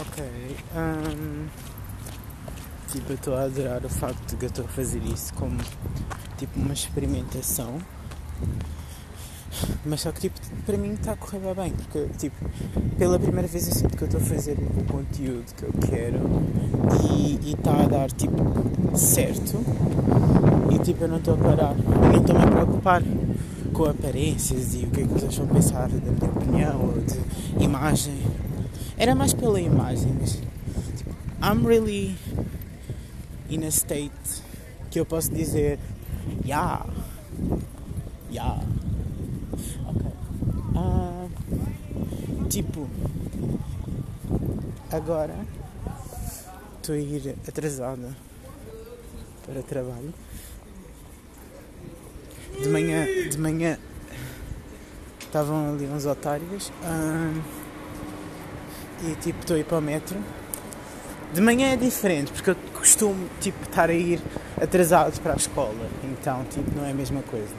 Ok. 0.00 0.24
Um, 0.76 1.46
tipo, 2.92 3.12
estou 3.14 3.34
a 3.34 3.42
adorar 3.42 3.84
o 3.84 3.88
facto 3.88 4.36
de 4.36 4.44
eu 4.44 4.48
estou 4.48 4.64
a 4.64 4.68
fazer 4.68 5.02
isso 5.12 5.34
como 5.34 5.58
tipo 6.38 6.56
uma 6.60 6.72
experimentação. 6.72 7.78
Mas 9.84 10.02
só 10.02 10.12
que 10.12 10.20
tipo, 10.20 10.38
para 10.66 10.76
mim 10.76 10.92
está 10.92 11.12
a 11.12 11.16
correr 11.16 11.54
bem, 11.54 11.72
porque 11.72 12.06
tipo, 12.18 12.36
pela 12.98 13.18
primeira 13.18 13.48
vez 13.48 13.66
eu 13.66 13.74
sinto 13.74 13.96
que 13.96 14.02
eu 14.02 14.06
estou 14.06 14.20
a 14.20 14.24
fazer 14.24 14.56
o 14.58 14.84
conteúdo 14.84 15.54
que 15.54 15.62
eu 15.62 15.72
quero 15.88 16.18
e 17.02 17.52
está 17.52 17.84
a 17.84 17.86
dar 17.86 18.10
tipo 18.12 18.36
certo 18.96 19.58
e 20.70 20.78
tipo 20.80 21.04
eu 21.04 21.08
não 21.08 21.16
estou 21.16 21.34
a 21.34 21.36
parar, 21.38 21.74
eu 21.78 22.12
não 22.12 22.20
estou-me 22.20 22.42
a 22.42 22.46
preocupar 22.46 23.02
com 23.72 23.84
aparências 23.84 24.74
e 24.74 24.84
o 24.84 24.90
que 24.90 25.00
é 25.00 25.04
que 25.04 25.12
vocês 25.14 25.36
vão 25.36 25.46
pensar 25.46 25.88
da 25.88 25.98
minha 25.98 26.30
opinião 26.30 26.80
ou 26.82 27.00
de 27.00 27.64
imagem. 27.64 28.18
Era 28.98 29.14
mais 29.14 29.32
pela 29.32 29.58
imagem, 29.60 30.14
mas 30.20 30.32
tipo, 30.32 30.50
I'm 31.42 31.66
really 31.66 32.16
in 33.48 33.64
a 33.64 33.68
state 33.68 34.42
que 34.90 35.00
eu 35.00 35.06
posso 35.06 35.32
dizer 35.32 35.78
yeah, 36.44 36.84
yeah. 38.30 38.60
Ok. 39.86 40.02
Uh, 40.74 41.28
tipo, 42.50 42.88
agora 44.90 45.36
estou 46.78 46.96
a 46.96 46.98
ir 46.98 47.36
atrasada 47.48 48.16
para 49.46 49.62
trabalho. 49.62 50.12
De 52.60 52.68
manhã, 52.68 53.06
de 53.30 53.38
manhã 53.38 53.78
estavam 55.20 55.72
ali 55.72 55.86
uns 55.86 56.04
otários 56.04 56.72
uh, 56.82 57.42
e 59.04 59.14
tipo 59.14 59.38
estou 59.38 59.54
a 59.54 59.60
ir 59.60 59.64
para 59.64 59.78
o 59.78 59.80
metro. 59.80 60.18
De 61.32 61.40
manhã 61.40 61.68
é 61.68 61.76
diferente 61.76 62.32
porque 62.32 62.50
eu 62.50 62.56
costumo 62.74 63.28
tipo 63.40 63.62
estar 63.62 63.88
a 63.88 63.94
ir 63.94 64.20
atrasado 64.60 65.20
para 65.20 65.34
a 65.34 65.36
escola, 65.36 65.88
então 66.02 66.44
tipo 66.50 66.76
não 66.76 66.84
é 66.84 66.90
a 66.90 66.94
mesma 66.94 67.22
coisa. 67.22 67.54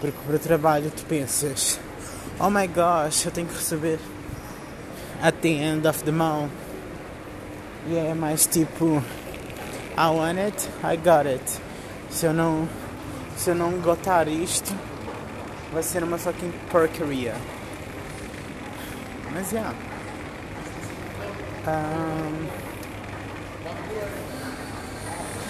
Porque 0.00 0.16
para 0.26 0.36
o 0.36 0.38
trabalho 0.38 0.90
tu 0.90 1.04
pensas, 1.04 1.78
oh 2.40 2.50
my 2.50 2.66
gosh, 2.66 3.24
eu 3.24 3.32
tenho 3.32 3.46
que 3.46 3.54
receber 3.54 3.98
at 5.22 5.34
the 5.40 5.48
end 5.48 5.86
of 5.86 6.04
the 6.04 6.12
month. 6.12 6.50
E 7.88 7.96
é 7.96 8.14
mais 8.14 8.46
tipo, 8.46 9.02
I 9.96 10.08
want 10.10 10.38
it, 10.38 10.68
I 10.82 10.96
got 10.96 11.26
it. 11.26 11.44
Se 12.10 12.26
eu 12.26 12.32
não, 12.32 12.68
se 13.36 13.50
eu 13.50 13.54
não 13.54 13.72
gotar 13.80 14.28
isto, 14.28 14.74
vai 15.72 15.82
ser 15.82 16.02
uma 16.02 16.18
fucking 16.18 16.52
porcaria. 16.70 17.34
Mas 19.32 19.50
já. 19.50 19.58
Yeah. 19.58 19.76
Um, 21.68 22.46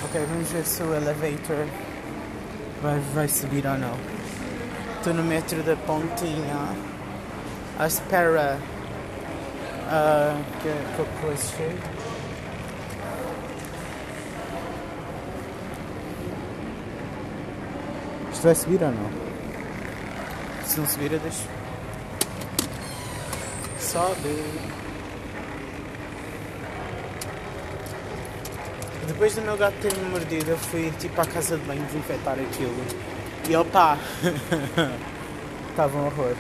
ok, 0.05 0.21
vamos 0.29 0.51
ver 0.51 0.65
se 0.65 0.83
o 0.83 0.95
elevator 0.95 1.67
vai, 2.83 3.01
vai 3.15 3.29
subir 3.29 3.67
ou 3.67 3.77
não. 3.77 4.16
Estou 5.07 5.23
no 5.23 5.31
metro 5.31 5.63
da 5.63 5.77
Pontinha 5.77 6.77
à 7.79 7.87
espera 7.87 8.59
uh, 9.87 10.45
que, 10.61 10.69
que 10.69 11.03
a 11.03 11.21
coisa 11.21 11.57
chegue. 11.57 11.79
Isto 18.33 18.43
vai 18.43 18.55
subir 18.57 18.83
ou 18.83 18.91
não? 18.91 19.11
Se 20.65 20.81
não 20.81 20.89
subir, 20.89 21.13
eu 21.13 21.21
deixo. 21.21 21.47
Sobe. 23.79 24.43
Depois 29.07 29.37
do 29.37 29.43
meu 29.43 29.57
gato 29.57 29.77
ter 29.81 29.97
me 29.97 30.11
mordido, 30.11 30.51
eu 30.51 30.59
fui 30.59 30.93
tipo 30.99 31.21
à 31.21 31.25
casa 31.25 31.57
de 31.57 31.65
banho 31.65 31.85
desinfetar 31.85 32.35
aquilo. 32.41 33.16
E 33.49 33.57
opa! 33.57 33.99
Estava 35.71 35.99
um 35.99 36.07
horror. 36.07 36.35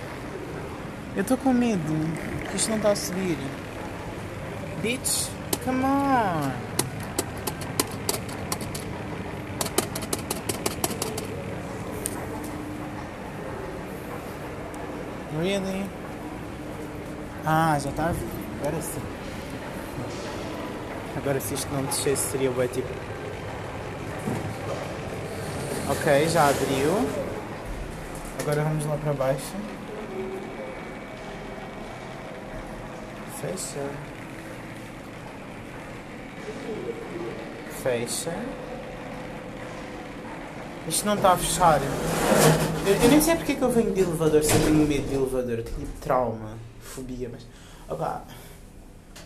Eu 1.15 1.23
estou 1.23 1.37
com 1.37 1.53
medo 1.53 1.95
isto 2.57 2.71
não 2.71 2.79
está 2.79 2.93
a 2.93 2.97
subir. 2.97 3.37
Bitch, 4.81 5.29
come 5.63 5.85
on! 5.85 6.51
Really? 15.39 15.91
Ah, 17.45 17.79
já 17.79 17.91
está 17.91 18.07
a 18.07 18.13
vir. 18.13 18.27
Agora 18.61 18.83
sim. 18.83 19.03
Agora 21.19 21.41
se 21.41 21.55
isto 21.55 21.75
não 21.75 21.85
descesse 21.85 22.31
seria 22.31 22.51
bem 22.51 22.69
tipo. 22.69 22.89
Ok, 26.01 26.29
já 26.29 26.49
abriu. 26.49 26.93
Agora 28.41 28.63
vamos 28.63 28.85
lá 28.87 28.97
para 28.97 29.13
baixo. 29.13 29.55
Fecha. 33.41 33.91
Fecha. 37.83 38.33
Isto 40.89 41.07
não 41.07 41.15
está 41.15 41.33
a 41.33 41.37
fechar. 41.37 41.81
Eu, 42.87 42.95
eu 42.95 43.09
nem 43.11 43.21
sei 43.21 43.35
porque 43.37 43.53
é 43.53 43.55
que 43.57 43.63
eu 43.63 43.71
venho 43.71 43.93
de 43.93 44.01
elevador 44.01 44.43
se 44.45 44.53
eu 44.53 44.61
tenho 44.61 44.87
medo 44.87 45.09
de 45.09 45.15
elevador. 45.15 45.63
Tenho 45.63 45.79
tipo 45.79 46.01
trauma, 46.01 46.57
fobia, 46.81 47.29
mas. 47.31 47.47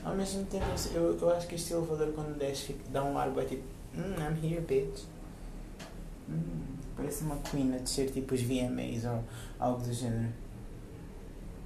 Ao 0.02 0.14
mesmo 0.14 0.44
tempo, 0.46 0.64
eu, 0.94 1.18
eu 1.20 1.30
acho 1.37 1.46
que 1.46 1.56
este 1.56 1.72
elevador 1.72 2.12
quando 2.14 2.38
desce 2.38 2.74
dá 2.88 3.04
um 3.04 3.18
ar 3.18 3.28
bem 3.30 3.46
tipo. 3.46 3.64
Mm, 3.94 4.14
I'm 4.18 4.38
here, 4.42 4.61
bitch. 4.62 5.02
Hum, 6.30 6.76
parece 6.96 7.24
uma 7.24 7.36
queen 7.36 7.74
a 7.74 7.78
descer 7.78 8.10
tipo 8.10 8.34
os 8.34 8.42
VMAs 8.42 9.04
ou 9.04 9.24
algo 9.58 9.82
do 9.82 9.92
género. 9.92 10.32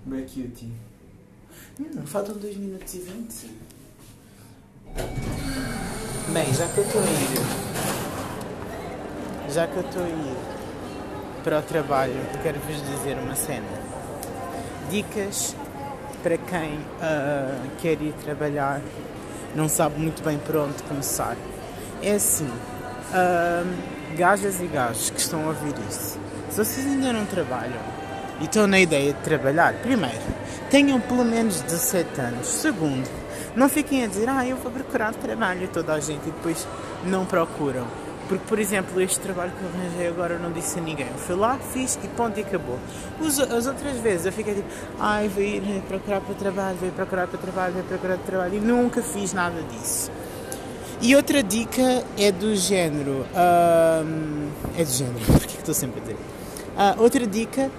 Bem 0.06 0.22
cutie. 0.22 0.72
Hum, 1.78 2.06
faltam 2.06 2.36
2 2.36 2.56
minutos 2.56 2.94
e 2.94 2.98
20. 2.98 3.50
Bem, 6.32 6.54
já 6.54 6.66
que 6.68 6.78
eu 6.78 6.84
estou 6.84 7.00
a 7.00 7.04
ir. 7.04 7.64
Já 9.52 9.66
que 9.66 9.76
eu 9.76 9.82
estou 9.82 10.02
a 10.02 10.08
ir 10.08 10.36
para 11.44 11.58
o 11.58 11.62
trabalho, 11.62 12.14
quero 12.42 12.58
vos 12.60 12.76
dizer 12.76 13.18
uma 13.18 13.34
cena. 13.34 13.68
Dicas 14.90 15.54
para 16.24 16.38
quem 16.38 16.78
uh, 16.78 17.70
quer 17.82 18.00
ir 18.00 18.14
trabalhar, 18.24 18.80
não 19.54 19.68
sabe 19.68 20.00
muito 20.00 20.24
bem 20.24 20.38
por 20.38 20.56
onde 20.56 20.82
começar. 20.84 21.36
É 22.02 22.12
assim, 22.12 22.46
uh, 22.46 24.03
gajas 24.14 24.60
e 24.60 24.66
gajos 24.66 25.10
que 25.10 25.20
estão 25.20 25.44
a 25.44 25.48
ouvir 25.48 25.74
isso, 25.88 26.18
se 26.50 26.56
vocês 26.56 26.86
ainda 26.86 27.12
não 27.12 27.26
trabalham 27.26 27.80
e 28.40 28.44
estão 28.44 28.66
na 28.66 28.78
ideia 28.78 29.12
de 29.12 29.20
trabalhar, 29.20 29.74
primeiro, 29.74 30.22
tenham 30.70 31.00
pelo 31.00 31.24
menos 31.24 31.60
17 31.60 32.20
anos. 32.20 32.46
Segundo, 32.46 33.08
não 33.56 33.68
fiquem 33.68 34.04
a 34.04 34.06
dizer, 34.06 34.28
ah, 34.28 34.46
eu 34.46 34.56
vou 34.56 34.70
procurar 34.70 35.12
trabalho 35.14 35.68
toda 35.68 35.92
a 35.92 36.00
gente 36.00 36.28
e 36.28 36.30
depois 36.30 36.66
não 37.04 37.24
procuram. 37.24 37.86
Porque, 38.28 38.44
por 38.46 38.58
exemplo, 38.58 39.00
este 39.00 39.20
trabalho 39.20 39.52
que 39.52 39.62
eu 39.62 39.68
arranjei 39.68 40.08
agora 40.08 40.34
eu 40.34 40.40
não 40.40 40.50
disse 40.50 40.78
a 40.78 40.82
ninguém. 40.82 41.06
Eu 41.06 41.18
fui 41.18 41.36
lá, 41.36 41.58
fiz 41.58 41.98
e 42.02 42.08
ponto 42.08 42.38
e 42.38 42.42
acabou. 42.42 42.78
Os, 43.20 43.38
as 43.38 43.66
outras 43.66 43.98
vezes 43.98 44.26
eu 44.26 44.32
fiquei 44.32 44.54
tipo, 44.54 44.68
ai, 44.98 45.28
vou 45.28 45.42
ir 45.42 45.82
procurar 45.86 46.20
para 46.20 46.34
trabalho, 46.34 46.76
vou 46.76 46.88
ir 46.88 46.92
procurar 46.92 47.26
para 47.26 47.38
trabalho, 47.38 47.74
vou 47.74 47.82
procurar 47.82 48.16
para 48.16 48.26
trabalho 48.26 48.54
e 48.54 48.60
nunca 48.60 49.02
fiz 49.02 49.32
nada 49.32 49.60
disso. 49.70 50.10
E 51.00 51.14
outra 51.16 51.42
dica 51.42 52.04
é 52.18 52.32
do 52.32 52.54
género. 52.56 53.26
Um, 53.34 54.48
é 54.76 54.84
do 54.84 54.90
género, 54.90 55.24
porque 55.38 55.58
estou 55.58 55.74
sempre 55.74 56.00
a 56.00 56.02
dizer. 56.02 56.16
Uh, 56.16 57.02
outra 57.02 57.26
dica 57.26 57.70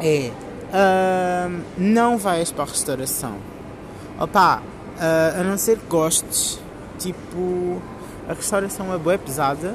é. 0.00 0.30
Um, 0.74 1.60
não 1.76 2.16
vais 2.16 2.50
para 2.50 2.64
a 2.64 2.66
restauração. 2.66 3.36
Opa, 4.18 4.62
Uh, 5.02 5.40
a 5.40 5.42
não 5.42 5.56
ser 5.56 5.78
que 5.78 5.86
gostes, 5.86 6.60
tipo, 6.98 7.82
a 8.28 8.34
restauração 8.34 8.94
é 8.94 8.98
boa 8.98 9.18
pesada 9.18 9.74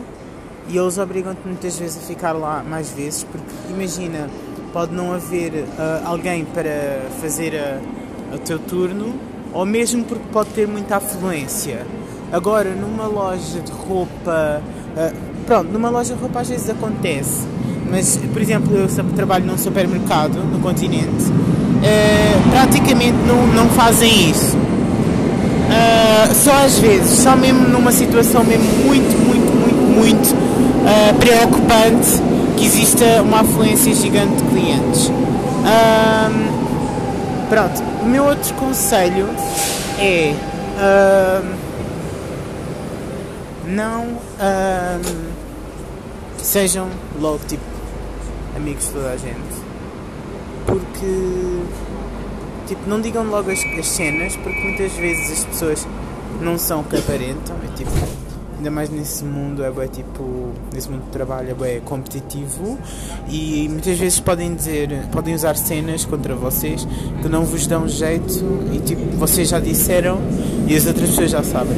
e 0.69 0.77
eles 0.77 0.97
obrigam-te 0.97 1.41
muitas 1.43 1.77
vezes 1.77 1.97
a 1.97 2.07
ficar 2.07 2.31
lá 2.33 2.63
mais 2.63 2.91
vezes, 2.91 3.23
porque 3.23 3.45
imagina, 3.69 4.29
pode 4.71 4.93
não 4.93 5.11
haver 5.11 5.51
uh, 5.51 6.05
alguém 6.05 6.45
para 6.45 7.09
fazer 7.19 7.53
o 8.33 8.37
teu 8.37 8.59
turno, 8.59 9.19
ou 9.53 9.65
mesmo 9.65 10.05
porque 10.05 10.23
pode 10.31 10.49
ter 10.51 10.67
muita 10.67 10.97
afluência. 10.97 11.85
Agora, 12.31 12.71
numa 12.71 13.07
loja 13.07 13.61
de 13.61 13.71
roupa, 13.71 14.61
uh, 14.97 15.15
pronto, 15.45 15.71
numa 15.71 15.89
loja 15.89 16.13
de 16.13 16.19
roupa 16.19 16.41
às 16.41 16.49
vezes 16.49 16.69
acontece, 16.69 17.47
mas, 17.89 18.19
por 18.33 18.41
exemplo, 18.41 18.75
eu 18.75 18.87
trabalho 19.15 19.45
num 19.45 19.57
supermercado 19.57 20.35
no 20.35 20.59
continente, 20.59 21.23
uh, 21.23 22.49
praticamente 22.51 23.15
não, 23.25 23.47
não 23.47 23.69
fazem 23.69 24.29
isso. 24.29 24.57
Uh, 24.57 26.35
só 26.35 26.65
às 26.65 26.79
vezes, 26.79 27.19
só 27.19 27.35
mesmo 27.35 27.67
numa 27.69 27.93
situação 27.93 28.43
mesmo 28.43 28.65
muito, 28.85 29.17
muito, 29.25 29.53
muito, 29.53 29.81
muito 29.97 30.35
uh, 30.35 31.15
preocupante 31.19 32.21
que 32.57 32.65
exista 32.65 33.21
uma 33.21 33.39
afluência 33.41 33.93
gigante 33.93 34.35
de 34.35 34.43
clientes. 34.49 35.11
pronto, 37.49 37.83
o 38.01 38.05
meu 38.05 38.25
outro 38.25 38.53
conselho 38.55 39.27
é 39.99 40.33
não 43.67 44.19
sejam 46.37 46.87
logo 47.19 47.39
tipo 47.47 47.63
amigos 48.55 48.85
de 48.85 48.91
toda 48.91 49.11
a 49.11 49.17
gente. 49.17 49.67
Porque 50.65 51.61
tipo 52.67 52.89
não 52.89 53.01
digam 53.01 53.25
logo 53.25 53.51
as, 53.51 53.59
as 53.77 53.87
cenas 53.87 54.35
porque 54.37 54.59
muitas 54.59 54.91
vezes 54.93 55.39
as 55.39 55.45
pessoas 55.45 55.87
não 56.41 56.57
são 56.57 56.81
o 56.81 56.83
que 56.83 56.97
aparentam. 56.97 57.55
É 57.63 57.75
tipo 57.75 57.91
ainda 58.57 58.71
mais 58.71 58.89
nesse 58.89 59.23
mundo 59.23 59.63
é 59.63 59.69
bem, 59.69 59.87
tipo 59.87 60.51
nesse 60.73 60.89
mundo 60.89 61.03
de 61.03 61.11
trabalho 61.11 61.51
é 61.51 61.53
bem 61.53 61.81
competitivo. 61.81 62.77
E 63.29 63.67
muitas 63.69 63.97
vezes 63.97 64.19
podem 64.19 64.55
dizer 64.55 64.89
podem 65.11 65.35
usar 65.35 65.55
cenas 65.55 66.05
contra 66.05 66.35
vocês 66.35 66.87
que 67.21 67.29
não 67.29 67.45
vos 67.45 67.67
dão 67.67 67.87
jeito. 67.87 68.43
E 68.73 68.79
tipo 68.79 69.17
vocês 69.17 69.49
já 69.49 69.59
disseram 69.59 70.19
e 70.67 70.75
as 70.75 70.85
outras 70.85 71.09
pessoas 71.09 71.31
já 71.31 71.43
sabem 71.43 71.77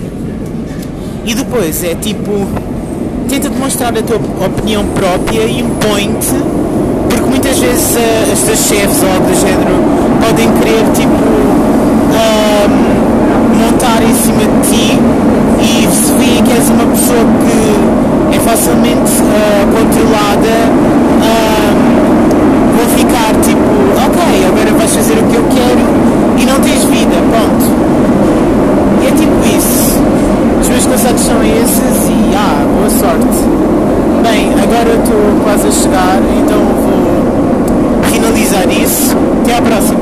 e 1.25 1.33
depois 1.33 1.83
é 1.83 1.95
tipo 1.95 2.47
tenta 3.27 3.49
demonstrar 3.49 3.95
a 3.97 4.01
tua 4.01 4.17
opinião 4.45 4.83
própria 4.95 5.41
e 5.41 5.59
impõe-te 5.59 6.35
porque 7.09 7.29
muitas 7.29 7.57
vezes 7.59 7.95
uh, 7.95 8.31
as 8.33 8.39
tuas 8.39 8.59
chefes 8.59 9.03
ou 9.03 9.09
algo 9.09 9.27
do 9.27 9.35
género 9.35 9.75
podem 10.25 10.51
querer 10.53 10.83
tipo 10.93 11.13
um, 12.15 12.89
montar 13.59 14.01
em 14.03 14.13
cima 14.15 14.41
de 14.41 14.69
ti 14.69 14.99
e 15.61 15.87
se 15.91 16.11
vê 16.13 16.41
que 16.41 16.51
és 16.51 16.69
uma 16.69 16.85
pessoa 16.85 17.25
que 17.41 18.35
é 18.35 18.39
facilmente 18.39 19.11
uh, 19.21 19.65
controlada, 19.73 20.55
um, 21.21 21.79
vou 22.77 22.85
ficar 22.97 23.33
tipo, 23.41 23.59
ok, 24.05 24.45
agora 24.47 24.71
vais 24.77 24.95
fazer 24.95 25.13
o 25.13 25.23
que 25.23 25.35
eu 25.35 25.43
quero 25.49 25.81
e 26.37 26.45
não 26.45 26.59
tens 26.61 26.83
vida, 26.85 27.15
pronto. 27.29 27.65
E 29.01 29.07
é 29.07 29.11
tipo 29.11 29.57
isso. 29.57 29.78
Os 30.69 30.85
meus 30.85 30.85
conselhos 30.85 31.21
são 31.21 31.43
esses 31.43 32.09
e 32.09 32.35
ah, 32.35 32.63
boa 32.75 32.89
sorte. 32.91 33.25
Bem, 34.21 34.53
agora 34.53 34.93
estou 34.93 35.43
quase 35.43 35.67
a 35.67 35.71
chegar, 35.71 36.19
então 36.43 36.59
vou 36.85 38.03
finalizar 38.03 38.69
isso. 38.69 39.15
Até 39.41 39.57
à 39.57 39.61
próxima. 39.63 39.99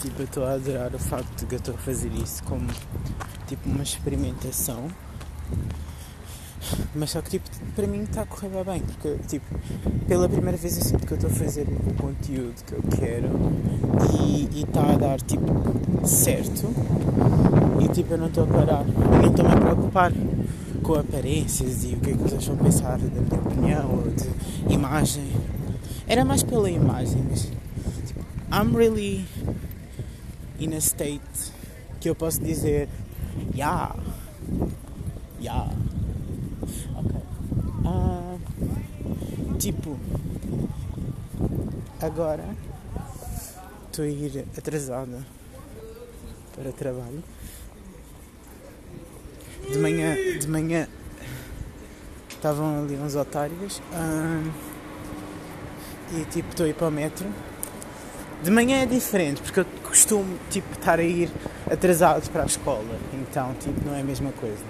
Tipo, 0.00 0.22
eu 0.22 0.24
estou 0.24 0.44
a 0.46 0.52
adorar 0.52 0.94
o 0.94 0.98
facto 0.98 1.40
de 1.40 1.46
que 1.46 1.54
eu 1.54 1.58
estou 1.58 1.74
a 1.74 1.78
fazer 1.78 2.10
isso 2.14 2.42
como 2.44 2.66
tipo 3.46 3.68
uma 3.68 3.82
experimentação. 3.82 4.88
Mas 6.94 7.10
só 7.10 7.20
que 7.20 7.30
tipo, 7.30 7.48
para 7.74 7.86
mim 7.86 8.02
está 8.02 8.22
a 8.22 8.26
correr 8.26 8.48
bem, 8.64 8.80
porque 8.80 9.16
tipo, 9.28 9.46
pela 10.06 10.28
primeira 10.28 10.56
vez 10.56 10.76
eu 10.78 10.84
sinto 10.84 11.06
que 11.06 11.12
eu 11.12 11.16
estou 11.16 11.30
a 11.30 11.32
fazer 11.32 11.66
o 11.68 11.94
conteúdo 11.94 12.54
que 12.64 12.72
eu 12.72 12.82
quero 12.82 13.28
e 14.22 14.62
está 14.62 14.92
a 14.92 14.96
dar 14.96 15.20
tipo 15.20 15.46
certo. 16.06 16.68
E 17.82 17.88
tipo 17.88 18.14
eu 18.14 18.18
não 18.18 18.26
estou 18.26 18.44
a 18.44 18.46
parar, 18.46 18.84
eu 18.86 19.22
não 19.22 19.30
estou 19.30 19.46
a 19.46 19.56
preocupar 19.56 20.12
com 20.82 20.94
aparências 20.94 21.84
e 21.84 21.94
o 21.94 22.00
que 22.00 22.10
é 22.10 22.12
que 22.12 22.22
vocês 22.22 22.46
vão 22.46 22.56
pensar 22.56 22.98
da 22.98 23.20
minha 23.20 23.40
opinião 23.40 23.90
ou 23.90 24.10
de 24.10 24.72
imagem. 24.72 25.28
Era 26.06 26.24
mais 26.24 26.42
pela 26.42 26.70
imagem, 26.70 27.24
mas 27.28 27.42
tipo, 28.06 28.20
I'm 28.52 28.76
really 28.76 29.26
in 30.60 30.72
a 30.74 30.78
state 30.78 31.52
que 32.00 32.08
eu 32.08 32.14
posso 32.14 32.40
dizer 32.40 32.88
yeah, 33.54 33.94
yeah, 35.40 35.68
ok. 36.94 37.12
Uh, 37.84 38.38
tipo, 39.58 39.98
agora 42.00 42.44
estou 43.86 44.04
a 44.04 44.08
ir 44.08 44.44
atrasada 44.56 45.24
para 46.54 46.72
trabalho. 46.72 47.22
De 49.70 49.78
manhã, 49.78 50.14
de 50.38 50.48
manhã 50.48 50.88
estavam 52.28 52.84
ali 52.84 52.96
uns 52.96 53.16
otários 53.16 53.82
e 56.12 56.24
tipo 56.26 56.48
estou 56.50 56.66
a 56.66 56.68
ir 56.68 56.74
para 56.74 56.86
o 56.86 56.90
metro 56.90 57.26
de 58.42 58.50
manhã 58.50 58.82
é 58.82 58.86
diferente, 58.86 59.40
porque 59.40 59.60
eu 59.60 59.66
costumo 59.82 60.38
tipo, 60.50 60.70
estar 60.72 60.98
a 61.00 61.02
ir 61.02 61.30
atrasado 61.70 62.30
para 62.30 62.42
a 62.42 62.46
escola, 62.46 62.98
então 63.14 63.54
tipo, 63.54 63.84
não 63.84 63.94
é 63.94 64.02
a 64.02 64.04
mesma 64.04 64.30
coisa. 64.32 64.62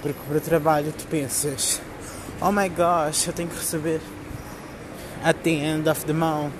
Porque 0.00 0.18
para 0.28 0.38
o 0.38 0.40
trabalho 0.40 0.92
tu 0.96 1.04
pensas, 1.06 1.82
oh 2.44 2.52
my 2.52 2.68
gosh, 2.68 3.26
eu 3.26 3.32
tenho 3.32 3.48
que 3.48 3.56
receber 3.56 4.02
at 5.24 5.42
the 5.42 5.50
end 5.50 5.88
of 5.88 6.04
the 6.04 6.12
month. 6.12 6.52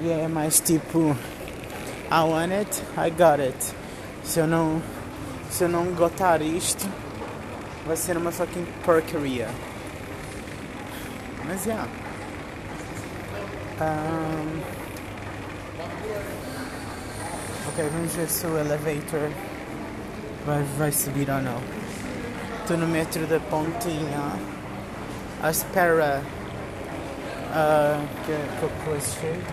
E 0.00 0.10
é 0.10 0.26
mais 0.28 0.60
tipo, 0.60 1.14
I 2.10 2.22
want 2.22 2.52
it, 2.52 2.82
I 2.96 3.10
got 3.10 3.38
it. 3.38 3.74
Se 4.24 4.40
eu 4.40 4.46
não, 4.46 4.82
se 5.50 5.64
eu 5.64 5.68
não 5.68 5.84
gotar 5.92 6.40
isto, 6.40 6.88
vai 7.86 7.96
ser 7.96 8.16
uma 8.16 8.32
fucking 8.32 8.66
porcaria. 8.82 9.48
Mas 11.44 11.66
yeah. 11.66 11.86
Um, 13.78 14.62
ok, 17.68 17.88
vamos 17.92 18.12
ver 18.14 18.28
se 18.28 18.46
o 18.46 18.58
elevator 18.58 19.30
vai, 20.46 20.62
vai 20.78 20.92
subir 20.92 21.28
ou 21.28 21.42
não. 21.42 21.75
Estou 22.66 22.78
no 22.78 22.88
metro 22.88 23.24
da 23.28 23.38
Pontinha 23.38 24.32
à 25.40 25.50
espera 25.52 26.20
uh, 27.52 28.08
que, 28.24 28.58
que 28.58 28.64
o 28.64 28.68
coisa 28.84 29.06
chegue. 29.20 29.44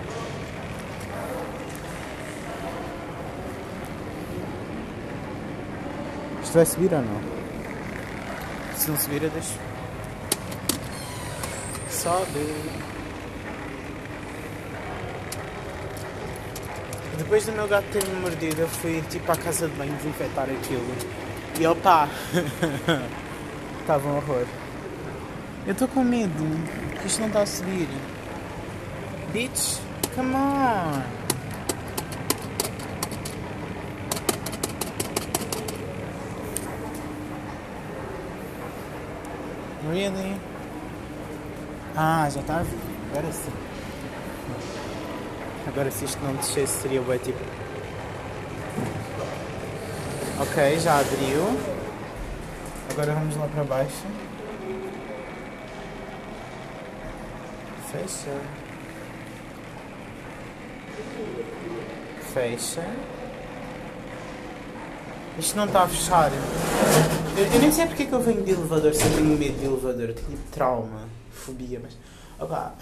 Isto 6.42 6.54
vai 6.54 6.66
subir 6.66 6.92
ou 6.92 7.02
não? 7.04 7.22
Se 8.76 8.90
não 8.90 8.98
subir, 8.98 9.22
eu 9.22 9.30
deixo. 9.30 9.60
Sobe. 11.92 12.56
Depois 17.20 17.46
do 17.46 17.52
meu 17.52 17.68
gato 17.68 17.86
ter 17.92 18.04
me 18.08 18.22
mordido, 18.22 18.62
eu 18.62 18.68
fui 18.68 19.04
tipo 19.08 19.32
à 19.32 19.36
casa 19.36 19.68
de 19.68 19.76
banho 19.76 19.94
desinfetar 19.98 20.46
aquilo. 20.50 21.23
E 21.60 21.68
opa! 21.68 22.10
Estava 23.82 24.08
um 24.08 24.18
horror. 24.18 24.46
Eu 25.66 25.74
estou 25.74 25.88
com 25.88 26.04
medo 26.04 26.44
isto 27.06 27.20
não 27.20 27.28
está 27.28 27.42
a 27.42 27.46
subir. 27.46 27.88
Bitch, 29.32 29.80
come 30.16 30.36
on! 30.36 31.04
Really? 39.92 40.40
Ah, 41.96 42.30
já 42.30 42.40
vir. 42.64 42.80
Agora 43.12 43.32
sim. 43.32 43.52
Agora 45.68 45.92
se 45.92 46.06
isto 46.06 46.24
não 46.24 46.36
descesse 46.36 46.82
seria 46.82 47.02
bem 47.02 47.18
tipo. 47.20 47.40
Ok, 50.44 50.78
já 50.78 51.00
abriu. 51.00 51.58
Agora 52.92 53.14
vamos 53.14 53.34
lá 53.38 53.48
para 53.48 53.64
baixo. 53.64 54.06
Fecha. 57.90 58.42
Fecha. 62.34 62.86
Isto 65.40 65.56
não 65.56 65.66
está 65.66 65.84
a 65.84 65.88
fechar. 65.88 66.30
Eu, 67.38 67.46
eu 67.46 67.60
nem 67.62 67.72
sei 67.72 67.86
porque 67.86 68.04
é 68.04 68.06
que 68.08 68.12
eu 68.12 68.20
venho 68.20 68.44
de 68.44 68.52
elevador 68.52 68.94
se 68.94 69.06
eu 69.06 69.16
tenho 69.16 69.38
medo 69.38 69.58
de 69.58 69.66
elevador. 69.66 70.10
Eu 70.10 70.16
tenho 70.16 70.38
trauma, 70.52 71.08
fobia, 71.32 71.80
mas. 71.82 71.98
Opa, 72.38 72.74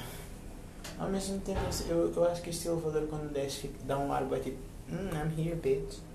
ao 0.98 1.10
mesmo 1.10 1.40
tempo 1.42 1.60
eu, 1.88 2.12
eu 2.16 2.26
acho 2.26 2.42
que 2.42 2.50
este 2.50 2.68
elevador 2.68 3.04
quando 3.08 3.32
desce 3.32 3.70
dá 3.84 4.00
um 4.00 4.12
ar 4.12 4.24
tipo. 4.44 4.58
Mm, 4.90 5.10
I'm 5.14 5.40
here, 5.40 5.56
bitch. 5.56 6.11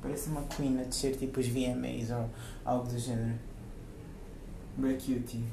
Parece 0.00 0.28
uma 0.28 0.42
queen 0.42 0.80
a 0.80 0.84
descer 0.84 1.16
tipo 1.16 1.40
os 1.40 1.46
VMAs 1.46 2.10
ou 2.10 2.28
algo 2.64 2.86
do 2.88 2.98
género. 2.98 3.38
Bem 4.76 4.96
cutie. 4.96 5.44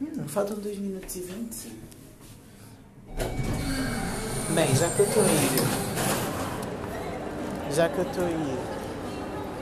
Hum, 0.00 0.26
faltam 0.26 0.56
2 0.58 0.78
minutos 0.78 1.16
e 1.16 1.20
20. 1.20 1.72
Bem, 4.54 4.74
já 4.74 4.88
que 4.90 5.00
eu 5.00 5.06
estou 5.06 5.22
a 5.22 5.26
ir. 5.26 5.92
Já 7.74 7.88
que 7.88 7.98
eu 7.98 8.04
estou 8.04 8.24
a 8.24 8.30
ir 8.30 8.58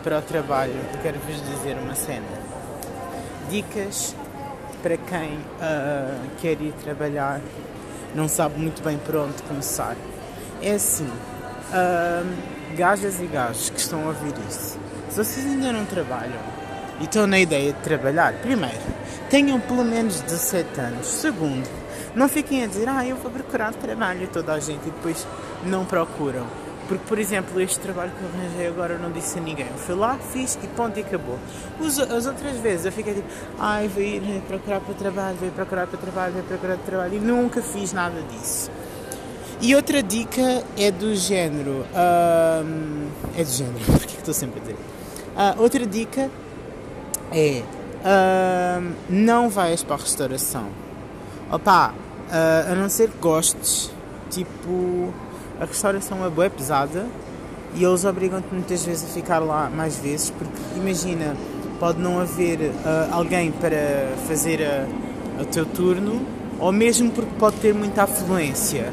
para 0.02 0.18
o 0.18 0.22
trabalho, 0.22 0.74
quero 1.02 1.18
vos 1.20 1.36
dizer 1.36 1.76
uma 1.78 1.94
cena. 1.94 2.26
Dicas 3.50 4.14
para 4.82 4.96
quem 4.96 5.34
uh, 5.34 6.30
quer 6.40 6.60
ir 6.60 6.72
trabalhar, 6.82 7.40
não 8.14 8.28
sabe 8.28 8.58
muito 8.58 8.82
bem 8.82 8.98
por 8.98 9.16
onde 9.16 9.42
começar. 9.42 9.96
É 10.62 10.72
assim, 10.72 11.06
uh, 11.06 12.59
gajas 12.76 13.20
e 13.20 13.26
gajos 13.26 13.70
que 13.70 13.80
estão 13.80 14.04
a 14.04 14.08
ouvir 14.08 14.34
isso, 14.48 14.78
se 15.08 15.16
vocês 15.16 15.46
ainda 15.46 15.72
não 15.72 15.84
trabalham 15.84 16.40
e 17.00 17.04
estão 17.04 17.26
na 17.26 17.38
ideia 17.38 17.72
de 17.72 17.78
trabalhar, 17.80 18.32
primeiro, 18.34 18.78
tenham 19.28 19.60
pelo 19.60 19.84
menos 19.84 20.20
17 20.20 20.80
anos. 20.80 21.06
Segundo, 21.06 21.68
não 22.14 22.28
fiquem 22.28 22.64
a 22.64 22.66
dizer, 22.66 22.88
ah, 22.88 23.06
eu 23.06 23.16
vou 23.16 23.30
procurar 23.30 23.72
trabalho 23.74 24.28
toda 24.28 24.52
a 24.52 24.60
gente 24.60 24.86
e 24.86 24.90
depois 24.90 25.26
não 25.64 25.84
procuram. 25.84 26.46
Porque, 26.88 27.06
por 27.06 27.20
exemplo, 27.20 27.60
este 27.60 27.78
trabalho 27.78 28.10
que 28.10 28.20
eu 28.20 28.28
arranjei 28.28 28.66
agora 28.66 28.98
não 28.98 29.12
disse 29.12 29.38
a 29.38 29.40
ninguém. 29.40 29.66
Eu 29.66 29.78
fui 29.78 29.94
lá, 29.94 30.18
fiz 30.32 30.58
e 30.60 30.66
ponto 30.66 30.98
e 30.98 31.02
acabou. 31.02 31.38
Os, 31.78 32.00
as 32.00 32.26
outras 32.26 32.56
vezes 32.56 32.84
eu 32.84 32.90
fiquei 32.90 33.14
tipo, 33.14 33.28
ai, 33.60 33.86
vou 33.86 34.02
ir 34.02 34.42
procurar 34.48 34.80
para 34.80 34.94
trabalho, 34.94 35.36
vou 35.36 35.46
ir 35.46 35.52
procurar 35.52 35.86
para 35.86 35.98
trabalho, 35.98 36.32
vou 36.32 36.42
procurar 36.42 36.76
para 36.76 36.84
trabalho. 36.84 37.14
E 37.14 37.20
nunca 37.20 37.62
fiz 37.62 37.92
nada 37.92 38.20
disso. 38.22 38.68
E 39.62 39.74
outra 39.74 40.02
dica 40.02 40.64
é 40.74 40.90
do 40.90 41.14
género. 41.14 41.84
Um, 41.94 43.08
é 43.36 43.44
do 43.44 43.50
género, 43.50 43.84
porque 43.92 44.06
que 44.06 44.16
estou 44.16 44.32
sempre 44.32 44.58
a 44.58 44.62
dizer? 44.62 44.76
Uh, 45.36 45.62
outra 45.62 45.86
dica 45.86 46.30
é. 47.30 47.62
Um, 48.02 48.92
não 49.10 49.50
vais 49.50 49.82
para 49.82 49.96
a 49.96 49.98
restauração. 49.98 50.68
Opa, 51.52 51.88
uh, 51.90 52.72
a 52.72 52.74
não 52.74 52.88
ser 52.88 53.10
que 53.10 53.18
gostes, 53.18 53.90
tipo 54.30 55.12
a 55.60 55.66
restauração 55.66 56.24
é 56.24 56.30
boa 56.30 56.48
pesada 56.48 57.06
e 57.74 57.84
eles 57.84 58.06
obrigam-te 58.06 58.46
muitas 58.50 58.82
vezes 58.82 59.04
a 59.04 59.12
ficar 59.12 59.40
lá 59.40 59.68
mais 59.68 59.98
vezes 59.98 60.30
porque 60.30 60.58
imagina, 60.74 61.36
pode 61.78 62.00
não 62.00 62.18
haver 62.18 62.58
uh, 62.60 63.12
alguém 63.12 63.52
para 63.52 64.16
fazer 64.26 64.60
o 65.38 65.44
teu 65.44 65.66
turno 65.66 66.24
ou 66.58 66.72
mesmo 66.72 67.10
porque 67.10 67.32
pode 67.38 67.56
ter 67.56 67.74
muita 67.74 68.04
afluência. 68.04 68.90